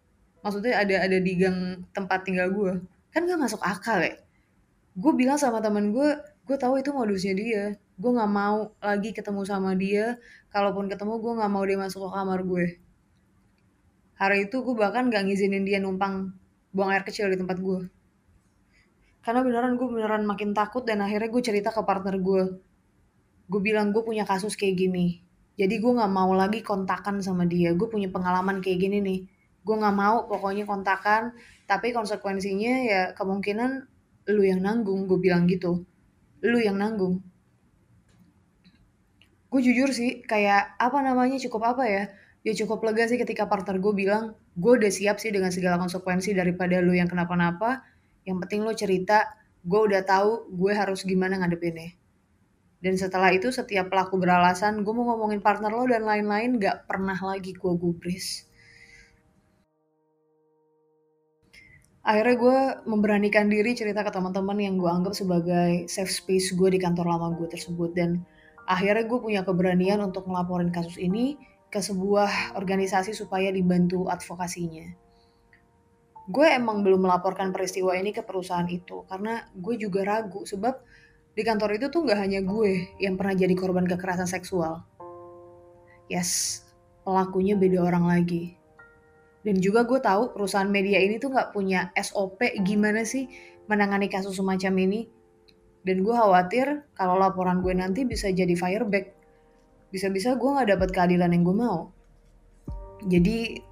Maksudnya 0.47 0.79
ada 0.79 1.03
ada 1.03 1.19
di 1.19 1.35
gang 1.35 1.83
tempat 1.91 2.23
tinggal 2.23 2.55
gue. 2.55 2.79
Kan 3.11 3.27
gak 3.27 3.35
masuk 3.35 3.59
akal 3.67 3.99
ya. 3.99 4.15
Gue 4.95 5.11
bilang 5.11 5.35
sama 5.35 5.59
teman 5.59 5.91
gue, 5.91 6.23
gue 6.23 6.55
tahu 6.55 6.79
itu 6.79 6.95
modusnya 6.95 7.35
dia. 7.35 7.75
Gue 7.99 8.11
gak 8.15 8.31
mau 8.31 8.71
lagi 8.79 9.11
ketemu 9.11 9.43
sama 9.43 9.75
dia. 9.75 10.15
Kalaupun 10.55 10.87
ketemu 10.87 11.19
gue 11.19 11.33
gak 11.35 11.51
mau 11.51 11.67
dia 11.67 11.75
masuk 11.75 12.07
ke 12.07 12.09
kamar 12.15 12.47
gue. 12.47 12.79
Hari 14.23 14.47
itu 14.47 14.63
gue 14.63 14.75
bahkan 14.79 15.11
gak 15.11 15.27
ngizinin 15.27 15.67
dia 15.67 15.83
numpang 15.83 16.31
buang 16.71 16.95
air 16.95 17.03
kecil 17.03 17.27
di 17.27 17.35
tempat 17.35 17.59
gue 17.59 17.91
karena 19.21 19.41
beneran 19.45 19.77
gue 19.77 19.87
beneran 19.87 20.23
makin 20.25 20.53
takut 20.57 20.81
dan 20.85 21.01
akhirnya 21.05 21.29
gue 21.29 21.43
cerita 21.45 21.69
ke 21.69 21.81
partner 21.85 22.17
gue 22.17 22.43
gue 23.51 23.59
bilang 23.59 23.91
gue 23.91 23.99
punya 23.99 24.23
kasus 24.23 24.55
kayak 24.55 24.79
gini. 24.79 25.19
Jadi 25.59 25.83
gue 25.83 25.91
nggak 25.91 26.13
mau 26.15 26.31
lagi 26.31 26.63
kontakan 26.63 27.19
sama 27.19 27.43
dia. 27.43 27.75
Gue 27.75 27.91
punya 27.91 28.07
pengalaman 28.07 28.63
kayak 28.63 28.79
gini 28.79 28.97
nih. 29.03 29.19
Gue 29.67 29.75
nggak 29.75 29.95
mau 29.95 30.23
pokoknya 30.31 30.63
kontakan 30.63 31.35
tapi 31.67 31.91
konsekuensinya 31.91 32.73
ya 32.87 33.01
kemungkinan 33.11 33.87
lu 34.31 34.41
yang 34.47 34.63
nanggung 34.63 35.03
gue 35.11 35.19
bilang 35.19 35.51
gitu. 35.51 35.83
Lu 36.39 36.57
yang 36.63 36.79
nanggung. 36.79 37.19
Gue 39.51 39.59
jujur 39.59 39.91
sih 39.91 40.23
kayak 40.23 40.79
apa 40.79 41.03
namanya 41.03 41.35
cukup 41.43 41.75
apa 41.75 41.83
ya? 41.91 42.03
Ya 42.47 42.55
cukup 42.55 42.81
lega 42.87 43.05
sih 43.11 43.19
ketika 43.19 43.51
partner 43.51 43.83
gue 43.83 43.93
bilang 43.93 44.39
gue 44.55 44.71
udah 44.79 44.89
siap 44.89 45.19
sih 45.19 45.29
dengan 45.29 45.51
segala 45.51 45.75
konsekuensi 45.75 46.31
daripada 46.31 46.79
lu 46.79 46.95
yang 46.95 47.11
kenapa-napa 47.11 47.83
yang 48.31 48.39
penting 48.39 48.63
lo 48.63 48.71
cerita, 48.71 49.27
gue 49.61 49.81
udah 49.91 50.01
tahu 50.07 50.49
gue 50.55 50.71
harus 50.73 51.03
gimana 51.03 51.37
ngadepinnya. 51.37 51.93
Dan 52.81 52.97
setelah 52.97 53.29
itu 53.29 53.53
setiap 53.53 53.93
pelaku 53.93 54.17
beralasan, 54.17 54.81
gue 54.81 54.93
mau 54.95 55.05
ngomongin 55.13 55.37
partner 55.43 55.69
lo 55.69 55.85
dan 55.85 56.01
lain-lain 56.01 56.57
gak 56.57 56.89
pernah 56.89 57.13
lagi 57.13 57.53
gue 57.53 57.73
gubris. 57.77 58.49
Akhirnya 62.01 62.35
gue 62.41 62.59
memberanikan 62.89 63.45
diri 63.45 63.77
cerita 63.77 64.01
ke 64.01 64.09
teman-teman 64.09 64.57
yang 64.57 64.81
gue 64.81 64.89
anggap 64.89 65.13
sebagai 65.13 65.85
safe 65.85 66.09
space 66.09 66.57
gue 66.57 66.73
di 66.73 66.79
kantor 66.81 67.05
lama 67.05 67.37
gue 67.37 67.45
tersebut. 67.45 67.93
Dan 67.93 68.25
akhirnya 68.65 69.05
gue 69.05 69.19
punya 69.21 69.45
keberanian 69.45 70.01
untuk 70.01 70.25
melaporin 70.25 70.73
kasus 70.73 70.97
ini 70.97 71.37
ke 71.69 71.77
sebuah 71.77 72.57
organisasi 72.57 73.13
supaya 73.13 73.53
dibantu 73.53 74.09
advokasinya 74.09 75.10
gue 76.31 76.47
emang 76.47 76.79
belum 76.81 77.03
melaporkan 77.03 77.51
peristiwa 77.51 77.91
ini 77.93 78.15
ke 78.15 78.23
perusahaan 78.23 78.67
itu 78.71 79.03
karena 79.11 79.43
gue 79.51 79.75
juga 79.75 80.07
ragu 80.07 80.47
sebab 80.47 80.79
di 81.31 81.43
kantor 81.43 81.79
itu 81.79 81.87
tuh 81.87 82.07
nggak 82.07 82.19
hanya 82.19 82.39
gue 82.43 82.91
yang 82.99 83.15
pernah 83.15 83.35
jadi 83.35 83.55
korban 83.55 83.87
kekerasan 83.87 84.27
seksual. 84.27 84.83
Yes, 86.11 86.63
pelakunya 87.07 87.55
beda 87.55 87.79
orang 87.79 88.07
lagi. 88.07 88.59
Dan 89.41 89.63
juga 89.63 89.87
gue 89.87 89.97
tahu 90.03 90.35
perusahaan 90.35 90.67
media 90.67 90.99
ini 90.99 91.17
tuh 91.17 91.31
nggak 91.31 91.55
punya 91.55 91.89
SOP 91.95 92.43
gimana 92.67 93.07
sih 93.07 93.31
menangani 93.71 94.11
kasus 94.11 94.35
semacam 94.35 94.75
ini. 94.83 95.01
Dan 95.81 96.03
gue 96.03 96.13
khawatir 96.13 96.83
kalau 96.93 97.15
laporan 97.15 97.63
gue 97.63 97.73
nanti 97.73 98.03
bisa 98.03 98.27
jadi 98.27 98.53
fireback. 98.53 99.15
Bisa-bisa 99.89 100.35
gue 100.35 100.49
nggak 100.51 100.77
dapat 100.77 100.89
keadilan 100.91 101.31
yang 101.31 101.43
gue 101.47 101.57
mau. 101.57 101.79
Jadi 103.07 103.70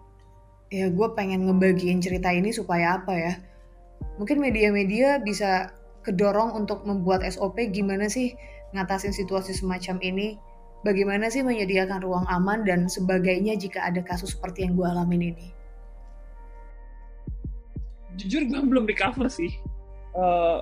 ya 0.69 0.87
gue 0.93 1.07
pengen 1.17 1.49
ngebagiin 1.49 1.99
cerita 2.01 2.29
ini 2.29 2.53
supaya 2.53 3.01
apa 3.01 3.13
ya? 3.13 3.33
Mungkin 4.21 4.37
media-media 4.37 5.19
bisa 5.21 5.73
kedorong 6.05 6.55
untuk 6.55 6.85
membuat 6.85 7.25
SOP 7.25 7.59
gimana 7.73 8.07
sih 8.07 8.37
ngatasin 8.73 9.13
situasi 9.13 9.57
semacam 9.57 9.97
ini? 10.05 10.37
Bagaimana 10.79 11.27
sih 11.27 11.43
menyediakan 11.43 11.99
ruang 11.99 12.23
aman 12.31 12.63
dan 12.63 12.87
sebagainya 12.87 13.59
jika 13.59 13.83
ada 13.83 13.99
kasus 13.99 14.31
seperti 14.31 14.63
yang 14.63 14.79
gue 14.79 14.87
alamin 14.87 15.35
ini? 15.35 15.47
Jujur 18.15 18.47
gue 18.47 18.61
belum 18.63 18.87
recover 18.87 19.27
sih. 19.27 19.51
Uh, 20.15 20.23
eh, 20.23 20.57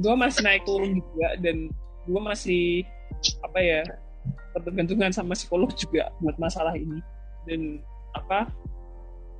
gue 0.00 0.14
masih 0.16 0.40
naik 0.40 0.64
turun 0.64 0.96
juga 0.96 1.28
dan 1.44 1.68
gue 2.08 2.20
masih 2.22 2.86
apa 3.44 3.58
ya 3.60 3.82
tergantungan 4.56 5.12
sama 5.12 5.36
psikolog 5.36 5.68
juga 5.76 6.08
buat 6.24 6.40
masalah 6.40 6.72
ini. 6.72 7.04
Dan 7.44 7.84
apa 8.16 8.48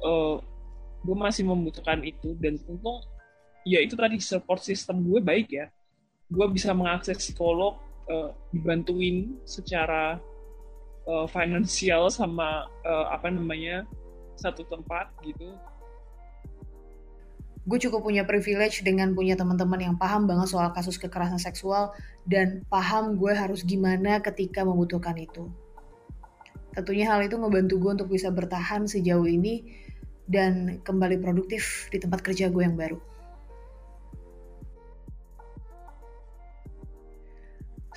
uh, 0.03 0.37
gue 1.03 1.17
masih 1.17 1.47
membutuhkan 1.47 2.03
itu 2.03 2.35
dan 2.43 2.59
untung 2.67 3.01
ya 3.69 3.85
itu 3.85 3.95
tadi 3.95 4.17
support 4.19 4.65
system 4.65 5.05
gue 5.05 5.21
baik 5.21 5.49
ya. 5.53 5.67
Gue 6.29 6.47
bisa 6.53 6.73
mengakses 6.77 7.17
psikolog 7.21 7.81
uh, 8.09 8.33
dibantuin 8.53 9.37
secara 9.49 10.21
uh, 11.09 11.27
finansial 11.29 12.13
sama 12.13 12.69
uh, 12.85 13.07
apa 13.13 13.33
namanya 13.33 13.85
satu 14.37 14.65
tempat 14.69 15.13
gitu. 15.25 15.57
Gue 17.69 17.77
cukup 17.77 18.01
punya 18.09 18.25
privilege 18.25 18.81
dengan 18.81 19.13
punya 19.13 19.37
teman-teman 19.37 19.93
yang 19.93 19.97
paham 20.01 20.25
banget 20.25 20.49
soal 20.49 20.73
kasus 20.73 20.97
kekerasan 20.97 21.37
seksual 21.37 21.93
dan 22.25 22.65
paham 22.73 23.21
gue 23.21 23.33
harus 23.37 23.61
gimana 23.61 24.25
ketika 24.25 24.65
membutuhkan 24.65 25.17
itu. 25.21 25.53
Tentunya 26.73 27.13
hal 27.13 27.21
itu 27.27 27.37
ngebantu 27.37 27.77
gue 27.77 27.91
untuk 28.01 28.09
bisa 28.09 28.33
bertahan 28.33 28.89
sejauh 28.89 29.29
ini 29.29 29.69
dan 30.29 30.85
kembali 30.85 31.25
produktif 31.25 31.89
di 31.89 31.97
tempat 31.99 32.21
kerja 32.21 32.53
gue 32.53 32.63
yang 32.63 32.77
baru. 32.77 33.01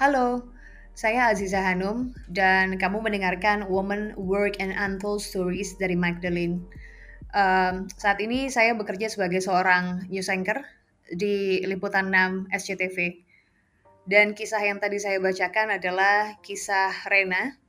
Halo, 0.02 0.50
saya 0.98 1.30
Aziza 1.30 1.62
Hanum 1.62 2.10
dan 2.26 2.80
kamu 2.82 3.06
mendengarkan 3.06 3.70
Woman 3.70 4.18
Work 4.18 4.58
and 4.58 4.74
Untold 4.74 5.22
Stories 5.22 5.78
dari 5.78 5.94
Magdalene. 5.94 6.64
Um, 7.38 7.86
saat 8.02 8.18
ini 8.18 8.50
saya 8.50 8.74
bekerja 8.74 9.14
sebagai 9.14 9.40
seorang 9.46 10.10
news 10.10 10.28
anchor 10.28 10.66
di 11.14 11.62
Liputan 11.70 12.10
6 12.10 12.50
SCTV. 12.50 13.22
Dan 14.10 14.34
kisah 14.34 14.66
yang 14.66 14.82
tadi 14.82 14.98
saya 14.98 15.22
bacakan 15.22 15.78
adalah 15.78 16.42
kisah 16.42 16.90
Rena 17.06 17.61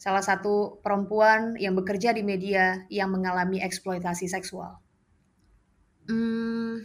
salah 0.00 0.24
satu 0.24 0.80
perempuan 0.80 1.60
yang 1.60 1.76
bekerja 1.76 2.16
di 2.16 2.24
media 2.24 2.88
yang 2.88 3.12
mengalami 3.12 3.60
eksploitasi 3.60 4.32
seksual. 4.32 4.80
Hmm, 6.08 6.80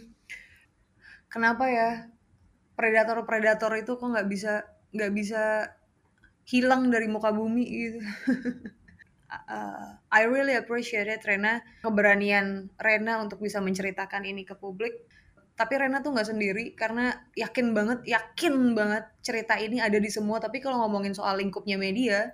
kenapa 1.32 1.64
ya 1.72 1.90
predator-predator 2.76 3.72
itu 3.80 3.96
kok 3.96 4.04
nggak 4.04 4.28
bisa 4.28 4.68
nggak 4.92 5.12
bisa 5.16 5.72
hilang 6.44 6.92
dari 6.92 7.08
muka 7.08 7.32
bumi 7.32 7.64
gitu? 7.64 8.00
uh, 9.48 9.96
I 10.12 10.28
really 10.28 10.52
appreciate 10.52 11.08
it 11.08 11.24
Rena 11.24 11.64
keberanian 11.80 12.68
Rena 12.76 13.24
untuk 13.24 13.40
bisa 13.40 13.64
menceritakan 13.64 14.28
ini 14.28 14.44
ke 14.44 14.60
publik. 14.60 14.92
Tapi 15.56 15.72
Rena 15.80 16.04
tuh 16.04 16.12
nggak 16.12 16.36
sendiri 16.36 16.76
karena 16.76 17.16
yakin 17.32 17.72
banget 17.72 18.04
yakin 18.04 18.76
banget 18.76 19.08
cerita 19.24 19.56
ini 19.56 19.80
ada 19.80 19.96
di 19.96 20.12
semua. 20.12 20.36
Tapi 20.36 20.60
kalau 20.60 20.84
ngomongin 20.84 21.16
soal 21.16 21.40
lingkupnya 21.40 21.80
media, 21.80 22.28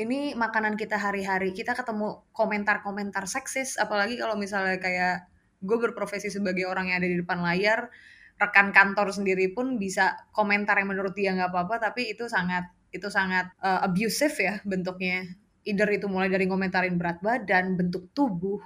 ini 0.00 0.32
makanan 0.32 0.80
kita 0.80 0.96
hari-hari. 0.96 1.52
Kita 1.52 1.76
ketemu 1.76 2.24
komentar-komentar 2.32 3.28
seksis 3.28 3.76
apalagi 3.76 4.16
kalau 4.16 4.40
misalnya 4.40 4.80
kayak 4.80 5.28
gue 5.60 5.76
berprofesi 5.76 6.32
sebagai 6.32 6.64
orang 6.64 6.88
yang 6.88 7.04
ada 7.04 7.08
di 7.12 7.20
depan 7.20 7.44
layar 7.44 7.92
rekan 8.40 8.72
kantor 8.72 9.12
sendiri 9.12 9.52
pun 9.52 9.76
bisa 9.76 10.16
komentar 10.32 10.80
yang 10.80 10.96
menurut 10.96 11.12
dia 11.12 11.36
nggak 11.36 11.52
apa-apa 11.52 11.92
tapi 11.92 12.08
itu 12.08 12.24
sangat 12.24 12.72
itu 12.88 13.12
sangat 13.12 13.52
uh, 13.60 13.84
abusive 13.84 14.32
ya 14.40 14.64
bentuknya. 14.64 15.28
Either 15.68 15.88
itu 15.92 16.08
mulai 16.08 16.32
dari 16.32 16.48
komentarin 16.48 16.96
berat 16.96 17.20
badan 17.20 17.76
bentuk 17.76 18.08
tubuh 18.16 18.64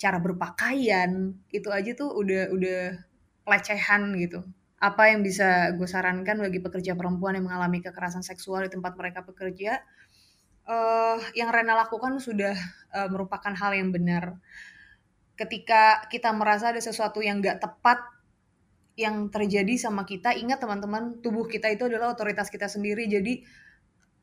cara 0.00 0.16
berpakaian 0.16 1.36
itu 1.52 1.68
aja 1.68 1.92
tuh 1.96 2.12
udah 2.12 2.52
udah 2.52 2.80
pelecehan 3.48 4.12
gitu. 4.20 4.44
Apa 4.80 5.12
yang 5.12 5.24
bisa 5.24 5.72
gue 5.76 5.88
sarankan 5.88 6.40
bagi 6.40 6.60
pekerja 6.60 6.96
perempuan 6.96 7.36
yang 7.36 7.48
mengalami 7.48 7.80
kekerasan 7.84 8.24
seksual 8.24 8.64
di 8.68 8.72
tempat 8.72 8.96
mereka 8.96 9.24
bekerja 9.24 9.80
uh, 10.70 11.18
yang 11.34 11.50
Rena 11.50 11.74
lakukan 11.74 12.22
sudah 12.22 12.54
uh, 12.94 13.08
merupakan 13.10 13.50
hal 13.50 13.74
yang 13.74 13.90
benar. 13.90 14.38
Ketika 15.34 16.06
kita 16.06 16.30
merasa 16.30 16.70
ada 16.70 16.78
sesuatu 16.78 17.18
yang 17.24 17.42
gak 17.42 17.58
tepat 17.58 17.98
yang 18.94 19.32
terjadi 19.32 19.80
sama 19.80 20.04
kita, 20.04 20.36
ingat 20.36 20.60
teman-teman, 20.60 21.18
tubuh 21.24 21.48
kita 21.48 21.72
itu 21.72 21.88
adalah 21.88 22.12
otoritas 22.12 22.52
kita 22.52 22.68
sendiri. 22.68 23.08
Jadi 23.08 23.42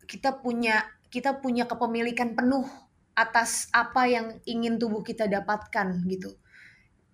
kita 0.07 0.39
punya 0.39 0.85
kita 1.09 1.41
punya 1.41 1.65
kepemilikan 1.65 2.37
penuh 2.37 2.63
atas 3.17 3.73
apa 3.73 4.05
yang 4.05 4.37
ingin 4.45 4.77
tubuh 4.77 5.01
kita 5.01 5.25
dapatkan 5.25 6.05
gitu. 6.05 6.37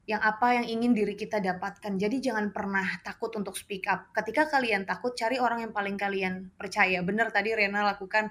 Yang 0.03 0.19
apa 0.19 0.47
yang 0.59 0.65
ingin 0.67 0.91
diri 0.91 1.15
kita 1.15 1.39
dapatkan. 1.39 1.95
Jadi 1.95 2.19
jangan 2.19 2.51
pernah 2.51 2.83
takut 3.07 3.31
untuk 3.39 3.55
speak 3.55 3.87
up. 3.87 4.11
Ketika 4.11 4.51
kalian 4.51 4.83
takut, 4.83 5.15
cari 5.15 5.39
orang 5.39 5.63
yang 5.63 5.71
paling 5.71 5.95
kalian 5.95 6.51
percaya. 6.59 6.99
Benar 6.99 7.31
tadi 7.31 7.55
Rena 7.55 7.87
lakukan 7.87 8.27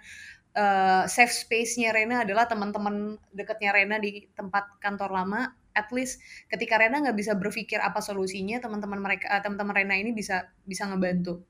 uh, 0.56 1.04
safe 1.09 1.32
space-nya 1.32 1.92
Rena 1.92 2.25
adalah 2.25 2.49
teman-teman 2.49 3.16
dekatnya 3.32 3.73
Rena 3.73 3.97
di 3.99 4.28
tempat 4.37 4.78
kantor 4.78 5.12
lama. 5.12 5.40
At 5.73 5.88
least 5.88 6.21
ketika 6.52 6.76
Rena 6.76 7.00
nggak 7.00 7.16
bisa 7.16 7.32
berpikir 7.32 7.80
apa 7.80 8.04
solusinya 8.04 8.61
teman-teman 8.61 9.00
mereka 9.00 9.32
uh, 9.32 9.40
teman-teman 9.40 9.73
Rena 9.73 9.97
ini 9.97 10.12
bisa 10.12 10.52
bisa 10.68 10.85
ngebantu. 10.88 11.40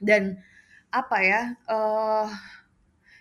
Dan 0.00 0.40
apa 0.90 1.18
ya 1.22 1.40
uh, 1.70 2.26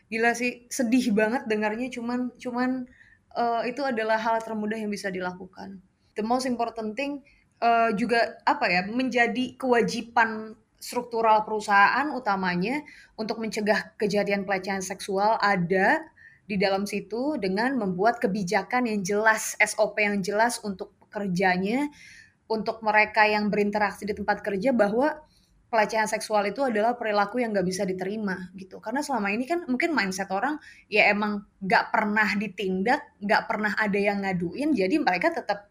gila 0.10 0.34
sih 0.34 0.66
sedih 0.72 1.14
banget 1.14 1.46
dengarnya 1.46 1.92
cuman 1.94 2.34
cuman 2.40 2.90
uh, 3.38 3.62
itu 3.68 3.86
adalah 3.86 4.18
hal 4.18 4.42
termudah 4.42 4.80
yang 4.80 4.90
bisa 4.90 5.12
dilakukan. 5.12 5.84
The 6.18 6.26
most 6.26 6.50
important 6.50 6.96
thing 6.98 7.22
uh, 7.62 7.92
juga 7.94 8.40
apa 8.48 8.72
ya 8.72 8.82
menjadi 8.88 9.60
kewajiban 9.60 10.56
struktural 10.80 11.44
perusahaan 11.44 12.08
utamanya 12.16 12.82
untuk 13.20 13.44
mencegah 13.44 13.94
kejadian 14.00 14.48
pelecehan 14.48 14.80
seksual 14.80 15.36
ada 15.44 16.02
di 16.50 16.58
dalam 16.58 16.88
situ 16.90 17.38
dengan 17.38 17.78
membuat 17.78 18.18
kebijakan 18.18 18.90
yang 18.90 19.06
jelas, 19.06 19.54
SOP 19.62 20.02
yang 20.02 20.24
jelas 20.26 20.58
untuk 20.66 20.98
pekerjanya, 21.06 21.92
untuk 22.50 22.82
mereka 22.82 23.30
yang 23.30 23.54
berinteraksi 23.54 24.10
di 24.10 24.18
tempat 24.18 24.42
kerja 24.42 24.74
bahwa 24.74 25.22
pelecehan 25.70 26.10
seksual 26.10 26.50
itu 26.50 26.66
adalah 26.66 26.98
perilaku 26.98 27.38
yang 27.38 27.54
nggak 27.54 27.68
bisa 27.70 27.86
diterima 27.86 28.50
gitu. 28.58 28.82
Karena 28.82 29.06
selama 29.06 29.30
ini 29.30 29.46
kan 29.46 29.70
mungkin 29.70 29.94
mindset 29.94 30.34
orang 30.34 30.58
ya 30.90 31.14
emang 31.14 31.46
nggak 31.62 31.94
pernah 31.94 32.30
ditindak, 32.34 33.14
nggak 33.22 33.46
pernah 33.46 33.78
ada 33.78 34.00
yang 34.02 34.26
ngaduin, 34.26 34.74
jadi 34.74 34.96
mereka 34.98 35.30
tetap 35.30 35.70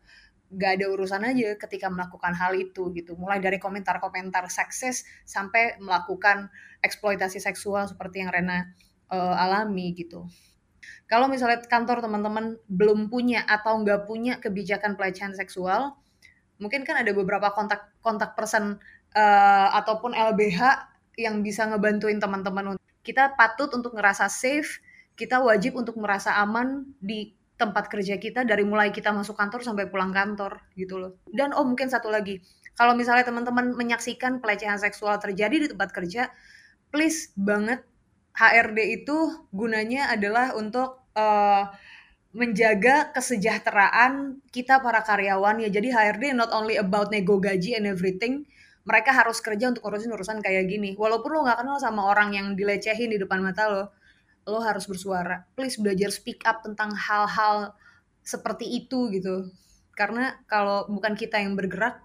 gak 0.48 0.80
ada 0.80 0.86
urusan 0.88 1.22
aja 1.28 1.56
ketika 1.60 1.92
melakukan 1.92 2.32
hal 2.32 2.56
itu 2.56 2.88
gitu. 2.96 3.14
Mulai 3.20 3.40
dari 3.40 3.60
komentar-komentar 3.60 4.48
seksis 4.48 5.04
sampai 5.28 5.76
melakukan 5.80 6.48
eksploitasi 6.80 7.42
seksual 7.42 7.84
seperti 7.88 8.24
yang 8.24 8.32
Rena 8.32 8.72
uh, 9.12 9.36
alami 9.36 9.92
gitu. 9.92 10.24
Kalau 11.08 11.28
misalnya 11.28 11.64
kantor 11.64 12.04
teman-teman 12.04 12.60
belum 12.68 13.08
punya 13.08 13.44
atau 13.48 13.80
nggak 13.80 14.04
punya 14.04 14.36
kebijakan 14.40 14.96
pelecehan 14.96 15.32
seksual, 15.32 15.96
mungkin 16.60 16.84
kan 16.84 17.00
ada 17.00 17.12
beberapa 17.16 17.48
kontak 17.56 17.92
kontak 18.04 18.36
person 18.36 18.76
uh, 19.16 19.68
ataupun 19.72 20.12
LBH 20.12 20.60
yang 21.16 21.40
bisa 21.40 21.64
ngebantuin 21.64 22.20
teman-teman. 22.20 22.76
Kita 23.00 23.32
patut 23.40 23.72
untuk 23.72 23.96
ngerasa 23.96 24.28
safe, 24.28 24.84
kita 25.16 25.40
wajib 25.40 25.80
untuk 25.80 25.96
merasa 25.96 26.36
aman 26.38 26.92
di 27.00 27.37
tempat 27.58 27.90
kerja 27.90 28.16
kita 28.22 28.46
dari 28.46 28.62
mulai 28.62 28.94
kita 28.94 29.10
masuk 29.10 29.34
kantor 29.34 29.66
sampai 29.66 29.90
pulang 29.90 30.14
kantor 30.14 30.62
gitu 30.78 30.96
loh. 30.96 31.18
Dan 31.26 31.50
oh 31.52 31.66
mungkin 31.66 31.90
satu 31.90 32.06
lagi, 32.06 32.38
kalau 32.78 32.94
misalnya 32.94 33.26
teman-teman 33.26 33.74
menyaksikan 33.74 34.38
pelecehan 34.38 34.78
seksual 34.78 35.18
terjadi 35.18 35.66
di 35.66 35.68
tempat 35.74 35.90
kerja, 35.90 36.30
please 36.94 37.34
banget 37.34 37.82
HRD 38.38 39.02
itu 39.02 39.50
gunanya 39.50 40.14
adalah 40.14 40.54
untuk 40.54 41.02
uh, 41.18 41.66
menjaga 42.30 43.10
kesejahteraan 43.10 44.38
kita 44.54 44.78
para 44.78 45.02
karyawan 45.02 45.58
ya. 45.66 45.68
Jadi 45.74 45.90
HRD 45.90 46.38
not 46.38 46.54
only 46.54 46.78
about 46.78 47.10
nego 47.10 47.42
gaji 47.42 47.74
and 47.74 47.90
everything, 47.90 48.46
mereka 48.86 49.10
harus 49.10 49.42
kerja 49.42 49.74
untuk 49.74 49.82
urusin 49.90 50.14
urusan 50.14 50.38
kayak 50.38 50.70
gini. 50.70 50.94
Walaupun 50.94 51.34
lo 51.34 51.42
nggak 51.42 51.66
kenal 51.66 51.82
sama 51.82 52.06
orang 52.06 52.38
yang 52.38 52.46
dilecehin 52.54 53.10
di 53.10 53.18
depan 53.18 53.42
mata 53.42 53.66
lo, 53.66 53.90
lo 54.48 54.64
harus 54.64 54.88
bersuara. 54.88 55.44
Please 55.52 55.76
belajar 55.76 56.08
speak 56.08 56.40
up 56.48 56.64
tentang 56.64 56.96
hal-hal 56.96 57.76
seperti 58.24 58.64
itu 58.64 59.12
gitu. 59.12 59.52
Karena 59.92 60.40
kalau 60.48 60.88
bukan 60.88 61.12
kita 61.12 61.36
yang 61.36 61.52
bergerak, 61.52 62.00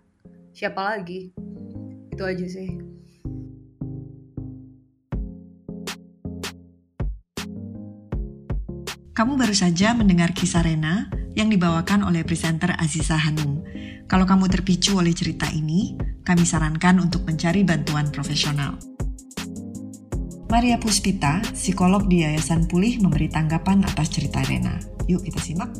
siapa 0.51 0.83
lagi? 0.83 1.31
Itu 2.12 2.27
aja 2.27 2.45
sih. 2.45 2.69
Kamu 9.13 9.38
baru 9.38 9.53
saja 9.53 9.93
mendengar 9.93 10.33
kisah 10.33 10.65
Rena 10.65 11.07
yang 11.38 11.47
dibawakan 11.47 12.01
oleh 12.01 12.25
presenter 12.25 12.73
Aziza 12.81 13.13
Hanum. 13.13 13.61
Kalau 14.09 14.25
kamu 14.25 14.50
terpicu 14.50 14.98
oleh 14.98 15.13
cerita 15.13 15.48
ini, 15.53 15.94
kami 16.25 16.44
sarankan 16.44 16.98
untuk 16.98 17.24
mencari 17.24 17.61
bantuan 17.61 18.09
profesional. 18.09 18.93
Maria 20.53 20.77
Puspita, 20.77 21.42
psikolog 21.57 22.05
di 22.05 22.22
Yayasan 22.22 22.70
Pulih 22.70 23.01
memberi 23.01 23.25
tanggapan 23.25 23.81
atas 23.89 24.13
cerita 24.13 24.37
Rena. 24.46 24.77
Yuk 25.09 25.25
kita 25.25 25.42
simak. 25.42 25.74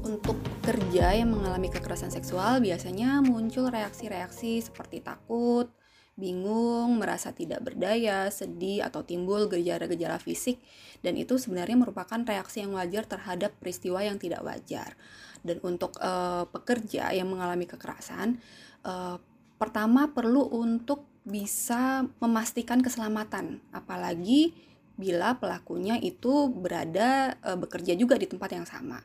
Untuk 0.00 0.40
kerja 0.64 1.20
yang 1.20 1.36
mengalami 1.36 1.68
kekerasan 1.68 2.08
seksual 2.08 2.64
biasanya 2.64 3.20
muncul 3.20 3.68
reaksi-reaksi 3.68 4.56
seperti 4.64 5.04
takut, 5.04 5.68
bingung, 6.16 6.96
merasa 6.96 7.36
tidak 7.36 7.60
berdaya, 7.60 8.32
sedih, 8.32 8.88
atau 8.88 9.04
timbul 9.04 9.44
gejala-gejala 9.44 10.16
fisik, 10.16 10.64
dan 11.04 11.20
itu 11.20 11.36
sebenarnya 11.36 11.76
merupakan 11.76 12.24
reaksi 12.24 12.64
yang 12.64 12.72
wajar 12.72 13.04
terhadap 13.04 13.52
peristiwa 13.60 14.00
yang 14.00 14.16
tidak 14.16 14.40
wajar. 14.40 14.96
Dan 15.44 15.60
untuk 15.60 15.92
uh, 16.00 16.48
pekerja 16.48 17.12
yang 17.12 17.28
mengalami 17.28 17.68
kekerasan, 17.68 18.40
uh, 18.88 19.20
pertama 19.60 20.08
perlu 20.16 20.48
untuk 20.56 21.09
bisa 21.30 22.04
memastikan 22.18 22.82
keselamatan, 22.82 23.62
apalagi 23.70 24.52
bila 25.00 25.38
pelakunya 25.40 25.96
itu 25.96 26.52
berada 26.52 27.38
e, 27.40 27.56
bekerja 27.56 27.96
juga 27.96 28.20
di 28.20 28.28
tempat 28.28 28.50
yang 28.52 28.68
sama. 28.68 29.00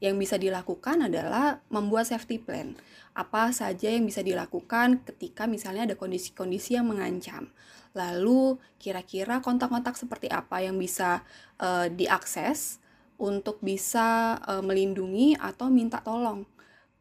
Yang 0.00 0.14
bisa 0.16 0.36
dilakukan 0.40 1.10
adalah 1.10 1.60
membuat 1.68 2.08
safety 2.08 2.40
plan. 2.40 2.72
Apa 3.12 3.52
saja 3.52 3.92
yang 3.92 4.08
bisa 4.08 4.24
dilakukan 4.24 5.04
ketika 5.04 5.44
misalnya 5.44 5.92
ada 5.92 5.96
kondisi-kondisi 6.00 6.80
yang 6.80 6.88
mengancam. 6.88 7.52
Lalu 7.94 8.58
kira-kira 8.80 9.38
kontak-kontak 9.44 9.94
seperti 10.00 10.32
apa 10.32 10.64
yang 10.64 10.80
bisa 10.80 11.20
e, 11.60 11.92
diakses 11.92 12.80
untuk 13.20 13.60
bisa 13.60 14.40
e, 14.48 14.64
melindungi 14.64 15.36
atau 15.36 15.68
minta 15.68 16.00
tolong 16.00 16.53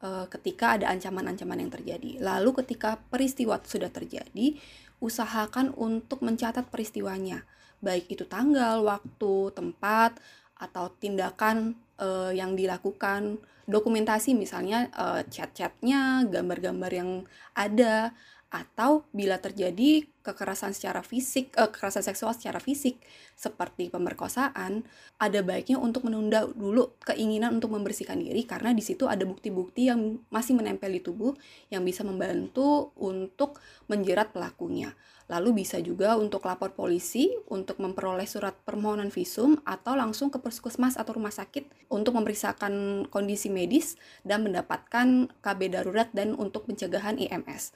uh, 0.03 0.27
ketika 0.27 0.75
ada 0.75 0.91
ancaman-ancaman 0.91 1.63
yang 1.63 1.71
terjadi. 1.71 2.19
Lalu 2.19 2.51
ketika 2.61 2.99
peristiwa 3.07 3.57
sudah 3.63 3.89
terjadi, 3.89 4.59
usahakan 4.99 5.71
untuk 5.73 6.21
mencatat 6.21 6.67
peristiwanya, 6.67 7.47
baik 7.79 8.11
itu 8.11 8.27
tanggal, 8.27 8.83
waktu, 8.83 9.55
tempat, 9.55 10.19
atau 10.59 10.91
tindakan 10.99 11.79
uh, 11.99 12.31
yang 12.31 12.53
dilakukan, 12.55 13.39
dokumentasi 13.67 14.35
misalnya 14.35 14.91
uh, 14.95 15.23
chat-chatnya, 15.27 16.27
gambar-gambar 16.27 16.91
yang 16.91 17.11
ada, 17.55 18.11
atau 18.53 19.09
bila 19.09 19.41
terjadi 19.41 20.05
kekerasan 20.21 20.77
secara 20.77 21.01
fisik, 21.01 21.49
eh, 21.57 21.65
kekerasan 21.65 22.05
seksual 22.05 22.37
secara 22.37 22.61
fisik 22.61 23.01
seperti 23.33 23.89
pemerkosaan, 23.89 24.85
ada 25.17 25.41
baiknya 25.41 25.81
untuk 25.81 26.05
menunda 26.05 26.45
dulu 26.45 26.93
keinginan 27.01 27.57
untuk 27.57 27.73
membersihkan 27.73 28.21
diri 28.21 28.45
karena 28.45 28.69
di 28.71 28.85
situ 28.85 29.09
ada 29.09 29.25
bukti-bukti 29.25 29.89
yang 29.89 30.21
masih 30.29 30.53
menempel 30.53 30.93
di 30.93 31.01
tubuh 31.01 31.33
yang 31.73 31.81
bisa 31.81 32.05
membantu 32.05 32.93
untuk 32.95 33.57
menjerat 33.89 34.29
pelakunya. 34.31 34.93
Lalu 35.31 35.65
bisa 35.65 35.79
juga 35.79 36.19
untuk 36.19 36.45
lapor 36.45 36.75
polisi 36.75 37.31
untuk 37.49 37.79
memperoleh 37.81 38.27
surat 38.27 38.53
permohonan 38.53 39.09
visum 39.09 39.55
atau 39.65 39.95
langsung 39.95 40.27
ke 40.27 40.37
puskesmas 40.37 40.99
atau 40.99 41.15
rumah 41.15 41.31
sakit 41.31 41.89
untuk 41.89 42.19
memeriksakan 42.19 43.07
kondisi 43.07 43.47
medis 43.47 43.95
dan 44.27 44.43
mendapatkan 44.43 45.31
KB 45.39 45.59
darurat 45.71 46.11
dan 46.11 46.35
untuk 46.35 46.67
pencegahan 46.67 47.15
IMS. 47.17 47.71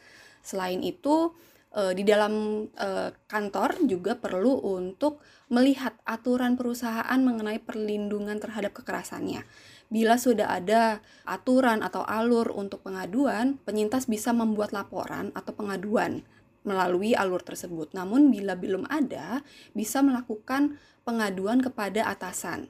Selain 0.48 0.80
itu, 0.80 1.36
eh, 1.76 1.92
di 1.92 2.08
dalam 2.08 2.64
eh, 2.72 3.12
kantor 3.28 3.84
juga 3.84 4.16
perlu 4.16 4.64
untuk 4.64 5.20
melihat 5.52 6.00
aturan 6.08 6.56
perusahaan 6.56 7.20
mengenai 7.20 7.60
perlindungan 7.60 8.40
terhadap 8.40 8.72
kekerasannya. 8.80 9.44
Bila 9.92 10.16
sudah 10.20 10.52
ada 10.52 11.00
aturan 11.24 11.80
atau 11.84 12.04
alur 12.04 12.52
untuk 12.56 12.84
pengaduan, 12.84 13.60
penyintas 13.64 14.08
bisa 14.08 14.32
membuat 14.36 14.76
laporan 14.76 15.32
atau 15.36 15.56
pengaduan 15.56 16.24
melalui 16.68 17.16
alur 17.16 17.40
tersebut. 17.40 17.96
Namun 17.96 18.28
bila 18.28 18.60
belum 18.60 18.84
ada, 18.92 19.40
bisa 19.72 20.04
melakukan 20.04 20.76
pengaduan 21.08 21.64
kepada 21.64 22.12
atasan. 22.12 22.68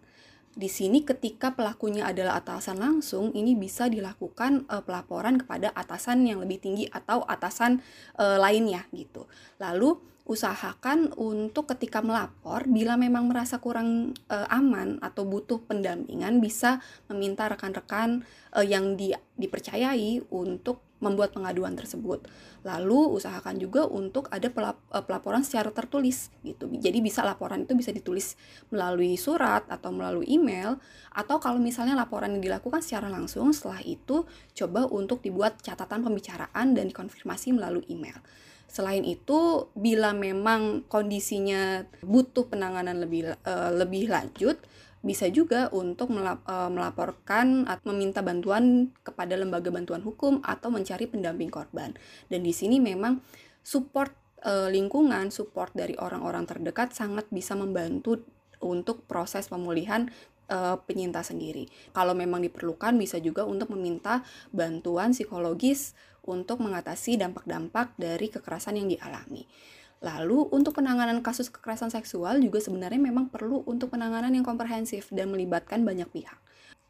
Di 0.58 0.65
sini 0.74 1.06
ketika 1.06 1.54
pelakunya 1.54 2.10
adalah 2.10 2.41
atasan 2.41 2.82
langsung, 2.82 3.30
ini 3.38 3.54
bisa 3.54 3.86
dilakukan 3.86 4.65
uh, 4.65 4.82
pelaporan 4.82 5.38
kepada 5.38 5.70
atasan 5.70 6.26
yang 6.26 6.41
lebih 6.41 6.58
tinggi 6.58 6.89
atau 6.89 7.22
atasan 7.30 7.78
uh, 8.17 8.41
lainnya 8.41 8.89
gitu. 8.89 9.30
Lalu 9.62 10.02
usahakan 10.26 11.13
untuk 11.13 11.70
ketika 11.70 12.02
melapor 12.02 12.65
bila 12.65 12.98
memang 12.98 13.30
merasa 13.30 13.62
kurang 13.62 14.17
uh, 14.34 14.50
aman 14.50 14.98
atau 15.00 15.30
butuh 15.30 15.62
pendampingan 15.62 16.41
bisa 16.41 16.82
meminta 17.06 17.46
rekan-rekan 17.46 18.26
uh, 18.58 18.65
yang 18.65 18.98
di, 18.98 19.13
dipercayai 19.38 20.26
untuk 20.34 20.87
membuat 20.97 21.33
pengaduan 21.33 21.77
tersebut. 21.77 22.25
Lalu 22.65 23.17
usahakan 23.17 23.62
juga 23.62 23.86
untuk 23.86 24.27
ada 24.33 24.49
eh, 24.49 25.03
pelaporan 25.05 25.45
secara 25.45 25.69
tertulis 25.69 26.33
gitu. 26.41 26.69
Jadi 26.73 26.99
bisa 26.99 27.21
laporan 27.21 27.63
itu 27.65 27.73
bisa 27.77 27.93
ditulis 27.93 28.33
melalui 28.73 29.15
surat 29.15 29.65
atau 29.69 29.93
melalui 29.93 30.25
email 30.29 30.81
atau 31.13 31.38
kalau 31.38 31.62
misalnya 31.62 31.93
laporan 31.93 32.33
yang 32.38 32.43
dilakukan 32.43 32.81
secara 32.81 33.07
langsung 33.10 33.53
setelah 33.53 33.81
itu 33.86 34.25
coba 34.57 34.89
untuk 34.89 35.21
dibuat 35.21 35.62
catatan 35.62 36.01
pembicaraan 36.01 36.73
dan 36.73 36.89
dikonfirmasi 36.89 37.53
melalui 37.53 37.86
email. 37.89 38.17
Selain 38.67 38.99
itu, 39.07 39.71
bila 39.79 40.12
memang 40.12 40.83
kondisinya 40.91 41.88
butuh 42.03 42.51
penanganan 42.51 42.99
lebih 42.99 43.31
uh, 43.47 43.71
lebih 43.71 44.12
lanjut, 44.12 44.60
bisa 45.08 45.32
juga 45.32 45.72
untuk 45.72 46.12
uh, 46.12 46.67
melaporkan 46.67 47.63
atau 47.63 47.96
meminta 47.96 48.20
bantuan 48.20 48.91
kepada 49.08 49.39
lembaga 49.39 49.72
bantuan 49.72 50.04
hukum 50.04 50.43
atau 50.43 50.67
mencari 50.67 51.08
pendamping 51.08 51.48
korban. 51.48 51.96
Dan 52.28 52.43
di 52.43 52.52
sini 52.52 52.84
memang 52.84 53.24
support 53.63 54.12
uh, 54.43 54.67
lingkungan, 54.67 55.32
support 55.32 55.72
dari 55.72 55.96
orang-orang 55.96 56.43
terdekat 56.43 56.91
sangat 56.91 57.32
bisa 57.32 57.56
membantu 57.56 58.28
untuk 58.60 59.08
proses 59.08 59.48
pemulihan 59.48 60.12
uh, 60.52 60.76
penyintas 60.84 61.32
sendiri. 61.32 61.72
Kalau 61.96 62.12
memang 62.12 62.43
diperlukan 62.43 63.00
bisa 63.00 63.24
juga 63.24 63.48
untuk 63.48 63.72
meminta 63.72 64.28
bantuan 64.52 65.15
psikologis 65.15 65.96
untuk 66.28 66.60
mengatasi 66.60 67.15
dampak-dampak 67.15 67.96
dari 67.96 68.28
kekerasan 68.28 68.76
yang 68.76 68.91
dialami. 68.91 69.48
Lalu 69.97 70.53
untuk 70.53 70.77
penanganan 70.77 71.25
kasus 71.25 71.49
kekerasan 71.49 71.89
seksual 71.89 72.38
juga 72.38 72.62
sebenarnya 72.62 73.01
memang 73.01 73.33
perlu 73.33 73.65
untuk 73.65 73.93
penanganan 73.97 74.29
yang 74.29 74.45
komprehensif 74.45 75.10
dan 75.10 75.33
melibatkan 75.33 75.81
banyak 75.81 76.05
pihak. 76.13 76.38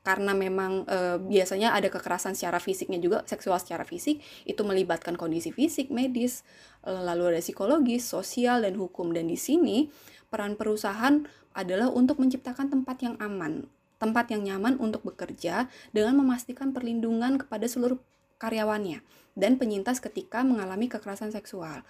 Karena 0.04 0.32
memang 0.32 0.88
e, 0.88 1.20
biasanya 1.20 1.76
ada 1.76 1.92
kekerasan 1.92 2.32
secara 2.32 2.64
fisiknya 2.64 2.96
juga, 3.00 3.28
seksual 3.28 3.60
secara 3.60 3.84
fisik, 3.84 4.24
itu 4.48 4.62
melibatkan 4.64 5.20
kondisi 5.20 5.52
fisik, 5.52 5.92
medis, 5.92 6.48
e, 6.84 6.92
lalu 6.92 7.36
ada 7.36 7.44
psikologis, 7.44 8.08
sosial, 8.08 8.64
dan 8.64 8.80
hukum. 8.80 9.12
Dan 9.12 9.28
di 9.28 9.36
sini 9.36 9.92
peran 10.32 10.56
perusahaan 10.56 11.28
adalah 11.52 11.92
untuk 11.92 12.24
menciptakan 12.24 12.72
tempat 12.72 13.04
yang 13.04 13.16
aman, 13.20 13.68
tempat 14.00 14.32
yang 14.32 14.48
nyaman 14.48 14.80
untuk 14.80 15.04
bekerja 15.04 15.68
dengan 15.92 16.16
memastikan 16.20 16.72
perlindungan 16.72 17.36
kepada 17.36 17.68
seluruh 17.68 18.00
karyawannya 18.40 19.02
dan 19.36 19.60
penyintas 19.60 20.00
ketika 20.00 20.46
mengalami 20.46 20.88
kekerasan 20.88 21.34
seksual. 21.34 21.84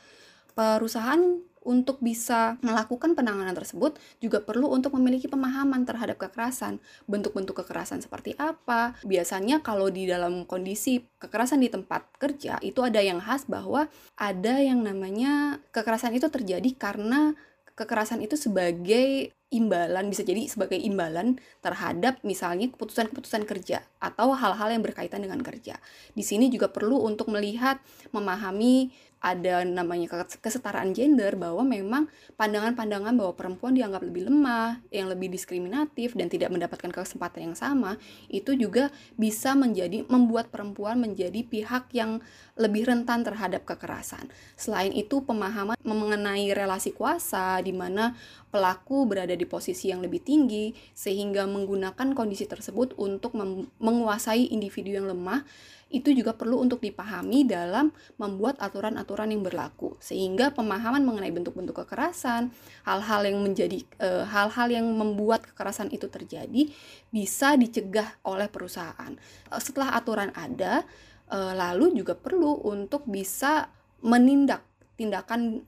Perusahaan 0.58 1.22
untuk 1.68 2.00
bisa 2.00 2.56
melakukan 2.64 3.12
penanganan 3.12 3.52
tersebut 3.52 4.00
juga 4.24 4.40
perlu 4.40 4.72
untuk 4.72 4.96
memiliki 4.96 5.28
pemahaman 5.28 5.84
terhadap 5.84 6.16
kekerasan. 6.16 6.80
Bentuk-bentuk 7.12 7.60
kekerasan 7.62 8.00
seperti 8.00 8.34
apa? 8.40 8.96
Biasanya 9.04 9.60
kalau 9.60 9.92
di 9.92 10.08
dalam 10.08 10.48
kondisi 10.48 11.04
kekerasan 11.20 11.60
di 11.60 11.68
tempat 11.68 12.08
kerja 12.16 12.56
itu 12.64 12.80
ada 12.80 13.04
yang 13.04 13.20
khas 13.20 13.44
bahwa 13.46 13.92
ada 14.16 14.64
yang 14.64 14.80
namanya 14.80 15.60
kekerasan 15.76 16.16
itu 16.16 16.32
terjadi 16.32 16.72
karena 16.80 17.36
kekerasan 17.78 18.26
itu 18.26 18.34
sebagai 18.34 19.38
imbalan 19.48 20.12
bisa 20.12 20.28
jadi 20.28 20.44
sebagai 20.50 20.76
imbalan 20.76 21.40
terhadap 21.64 22.20
misalnya 22.28 22.68
keputusan-keputusan 22.76 23.48
kerja 23.48 23.80
atau 24.04 24.36
hal-hal 24.36 24.76
yang 24.76 24.84
berkaitan 24.84 25.24
dengan 25.24 25.40
kerja. 25.40 25.80
Di 26.12 26.24
sini 26.26 26.52
juga 26.52 26.68
perlu 26.68 27.00
untuk 27.08 27.32
melihat, 27.32 27.80
memahami 28.12 28.92
ada 29.18 29.66
namanya 29.66 30.28
kesetaraan 30.40 30.94
gender 30.94 31.34
bahwa 31.34 31.66
memang 31.66 32.06
pandangan-pandangan 32.38 33.18
bahwa 33.18 33.34
perempuan 33.34 33.74
dianggap 33.74 34.06
lebih 34.06 34.30
lemah, 34.30 34.80
yang 34.94 35.10
lebih 35.10 35.34
diskriminatif 35.34 36.14
dan 36.14 36.30
tidak 36.30 36.54
mendapatkan 36.54 36.94
kesempatan 36.94 37.52
yang 37.52 37.58
sama 37.58 37.98
itu 38.30 38.54
juga 38.54 38.94
bisa 39.18 39.58
menjadi 39.58 40.06
membuat 40.06 40.54
perempuan 40.54 41.02
menjadi 41.02 41.42
pihak 41.42 41.90
yang 41.98 42.22
lebih 42.58 42.90
rentan 42.90 43.26
terhadap 43.26 43.66
kekerasan. 43.66 44.30
Selain 44.54 44.94
itu 44.94 45.26
pemahaman 45.26 45.78
mengenai 45.82 46.54
relasi 46.54 46.94
kuasa 46.94 47.62
di 47.66 47.74
mana 47.74 48.14
pelaku 48.54 49.06
berada 49.10 49.34
di 49.34 49.46
posisi 49.46 49.90
yang 49.90 50.02
lebih 50.02 50.22
tinggi 50.24 50.74
sehingga 50.94 51.46
menggunakan 51.50 52.14
kondisi 52.14 52.46
tersebut 52.46 52.98
untuk 52.98 53.36
menguasai 53.82 54.50
individu 54.54 54.94
yang 54.98 55.10
lemah 55.10 55.44
itu 55.88 56.12
juga 56.12 56.36
perlu 56.36 56.60
untuk 56.60 56.84
dipahami 56.84 57.48
dalam 57.48 57.96
membuat 58.20 58.60
aturan-aturan 58.60 59.07
yang 59.16 59.46
berlaku 59.46 59.96
sehingga 60.04 60.52
pemahaman 60.52 61.06
mengenai 61.06 61.32
bentuk-bentuk 61.32 61.86
kekerasan 61.86 62.52
hal-hal 62.84 63.22
yang 63.24 63.40
menjadi 63.40 63.80
eh, 64.04 64.26
hal-hal 64.28 64.68
yang 64.68 64.88
membuat 64.92 65.48
kekerasan 65.48 65.88
itu 65.96 66.12
terjadi 66.12 66.68
bisa 67.08 67.56
dicegah 67.56 68.20
oleh 68.28 68.52
perusahaan. 68.52 69.16
Eh, 69.54 69.62
setelah 69.64 69.96
aturan 69.96 70.36
ada 70.36 70.84
eh, 71.32 71.54
lalu 71.56 71.96
juga 71.96 72.18
perlu 72.20 72.60
untuk 72.68 73.08
bisa 73.08 73.72
menindak 74.04 74.66
tindakan 74.98 75.62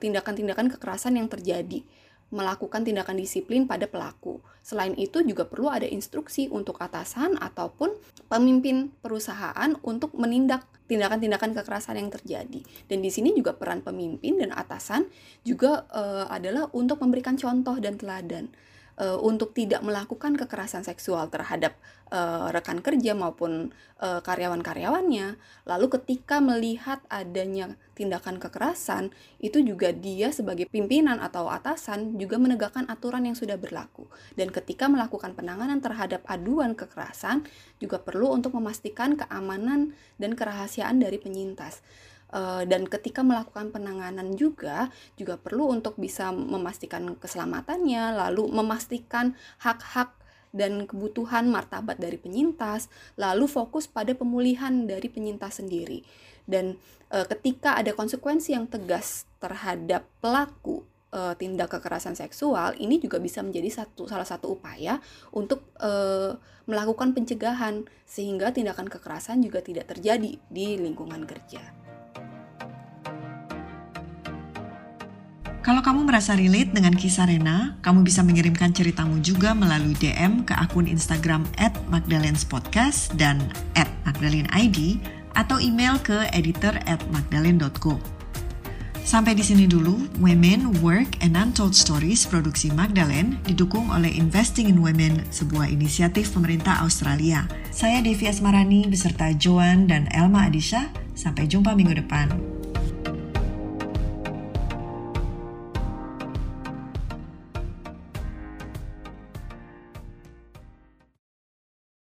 tindakan-tindakan 0.00 0.72
kekerasan 0.72 1.20
yang 1.20 1.28
terjadi 1.28 1.84
melakukan 2.30 2.86
tindakan 2.86 3.18
disiplin 3.18 3.66
pada 3.66 3.90
pelaku. 3.90 4.38
Selain 4.62 4.94
itu 4.94 5.22
juga 5.26 5.46
perlu 5.46 5.66
ada 5.66 5.86
instruksi 5.86 6.46
untuk 6.50 6.78
atasan 6.78 7.34
ataupun 7.38 7.90
pemimpin 8.30 8.94
perusahaan 9.02 9.74
untuk 9.82 10.14
menindak 10.14 10.62
tindakan-tindakan 10.86 11.54
kekerasan 11.58 11.98
yang 11.98 12.10
terjadi. 12.10 12.62
Dan 12.86 13.02
di 13.02 13.10
sini 13.10 13.34
juga 13.34 13.54
peran 13.54 13.82
pemimpin 13.82 14.38
dan 14.38 14.54
atasan 14.54 15.10
juga 15.42 15.86
uh, 15.90 16.30
adalah 16.30 16.70
untuk 16.74 17.02
memberikan 17.02 17.34
contoh 17.34 17.78
dan 17.82 17.98
teladan 17.98 18.50
uh, 18.98 19.18
untuk 19.20 19.52
tidak 19.54 19.84
melakukan 19.84 20.34
kekerasan 20.34 20.82
seksual 20.82 21.28
terhadap 21.30 21.76
uh, 22.10 22.50
rekan 22.50 22.82
kerja 22.82 23.14
maupun 23.14 23.70
uh, 24.02 24.20
karyawan-karyawannya. 24.20 25.38
Lalu 25.66 25.86
ketika 26.00 26.42
melihat 26.42 27.00
adanya 27.06 27.78
tindakan 27.94 28.42
kekerasan, 28.42 29.14
itu 29.38 29.62
juga 29.62 29.94
dia 29.94 30.34
sebagai 30.34 30.66
pimpinan 30.66 31.22
atau 31.22 31.46
atasan 31.48 32.18
juga 32.18 32.36
menegakkan 32.40 32.88
aturan 32.90 33.28
yang 33.28 33.36
sudah 33.38 33.56
berlaku. 33.56 34.10
Dan 34.34 34.50
ketika 34.50 34.90
melakukan 34.90 35.36
penanganan 35.38 35.78
terhadap 35.78 36.26
aduan 36.26 36.74
kekerasan, 36.74 37.46
juga 37.78 38.02
perlu 38.02 38.34
untuk 38.34 38.56
memastikan 38.58 39.14
keamanan 39.14 39.94
dan 40.18 40.34
kerahasiaan 40.34 40.98
dari 40.98 41.16
penyintas. 41.16 41.84
Uh, 42.30 42.62
dan 42.62 42.86
ketika 42.86 43.26
melakukan 43.26 43.74
penanganan 43.74 44.38
juga 44.38 44.86
juga 45.18 45.34
perlu 45.34 45.66
untuk 45.66 45.98
bisa 45.98 46.30
memastikan 46.30 47.18
keselamatannya 47.18 48.14
lalu 48.14 48.46
memastikan 48.54 49.34
hak-hak 49.58 50.14
dan 50.54 50.86
kebutuhan 50.86 51.50
martabat 51.50 51.98
dari 51.98 52.22
penyintas 52.22 52.86
lalu 53.18 53.50
fokus 53.50 53.90
pada 53.90 54.14
pemulihan 54.14 54.86
dari 54.86 55.10
penyintas 55.10 55.58
sendiri 55.58 56.06
dan 56.46 56.78
uh, 57.10 57.26
ketika 57.26 57.74
ada 57.74 57.90
konsekuensi 57.98 58.54
yang 58.54 58.70
tegas 58.70 59.26
terhadap 59.42 60.06
pelaku 60.22 60.86
uh, 61.14 61.34
tindak 61.34 61.70
kekerasan 61.70 62.14
seksual 62.14 62.74
ini 62.78 63.02
juga 63.02 63.18
bisa 63.18 63.42
menjadi 63.42 63.82
satu 63.82 64.06
salah 64.06 64.26
satu 64.26 64.54
upaya 64.54 65.02
untuk 65.34 65.66
uh, 65.82 66.38
melakukan 66.70 67.10
pencegahan 67.14 67.86
sehingga 68.06 68.54
tindakan 68.54 68.86
kekerasan 68.86 69.42
juga 69.42 69.58
tidak 69.58 69.90
terjadi 69.90 70.38
di 70.38 70.66
lingkungan 70.78 71.26
kerja. 71.26 71.79
Kalau 75.70 75.86
kamu 75.86 76.02
merasa 76.10 76.34
relate 76.34 76.74
dengan 76.74 76.90
kisah 76.90 77.30
Rena, 77.30 77.78
kamu 77.86 78.02
bisa 78.02 78.26
mengirimkan 78.26 78.74
ceritamu 78.74 79.22
juga 79.22 79.54
melalui 79.54 79.94
DM 79.94 80.42
ke 80.42 80.50
akun 80.50 80.82
Instagram 80.82 81.46
at 81.62 81.70
Podcast 82.50 83.14
dan 83.14 83.38
at 83.78 83.86
ID 84.50 84.98
atau 85.38 85.62
email 85.62 85.94
ke 86.02 86.26
editor 86.34 86.74
at 86.90 86.98
magdalene.co. 87.14 88.02
Sampai 89.06 89.38
di 89.38 89.46
sini 89.46 89.70
dulu, 89.70 90.10
Women, 90.18 90.82
Work, 90.82 91.22
and 91.22 91.38
Untold 91.38 91.78
Stories 91.78 92.26
produksi 92.26 92.74
Magdalene 92.74 93.38
didukung 93.46 93.94
oleh 93.94 94.10
Investing 94.10 94.66
in 94.66 94.82
Women, 94.82 95.22
sebuah 95.30 95.70
inisiatif 95.70 96.34
pemerintah 96.34 96.82
Australia. 96.82 97.46
Saya 97.70 98.02
Devi 98.02 98.26
Asmarani 98.26 98.90
beserta 98.90 99.30
Joan 99.38 99.86
dan 99.86 100.10
Elma 100.10 100.50
Adisha. 100.50 100.90
Sampai 101.14 101.46
jumpa 101.46 101.78
minggu 101.78 101.94
depan. 101.94 102.49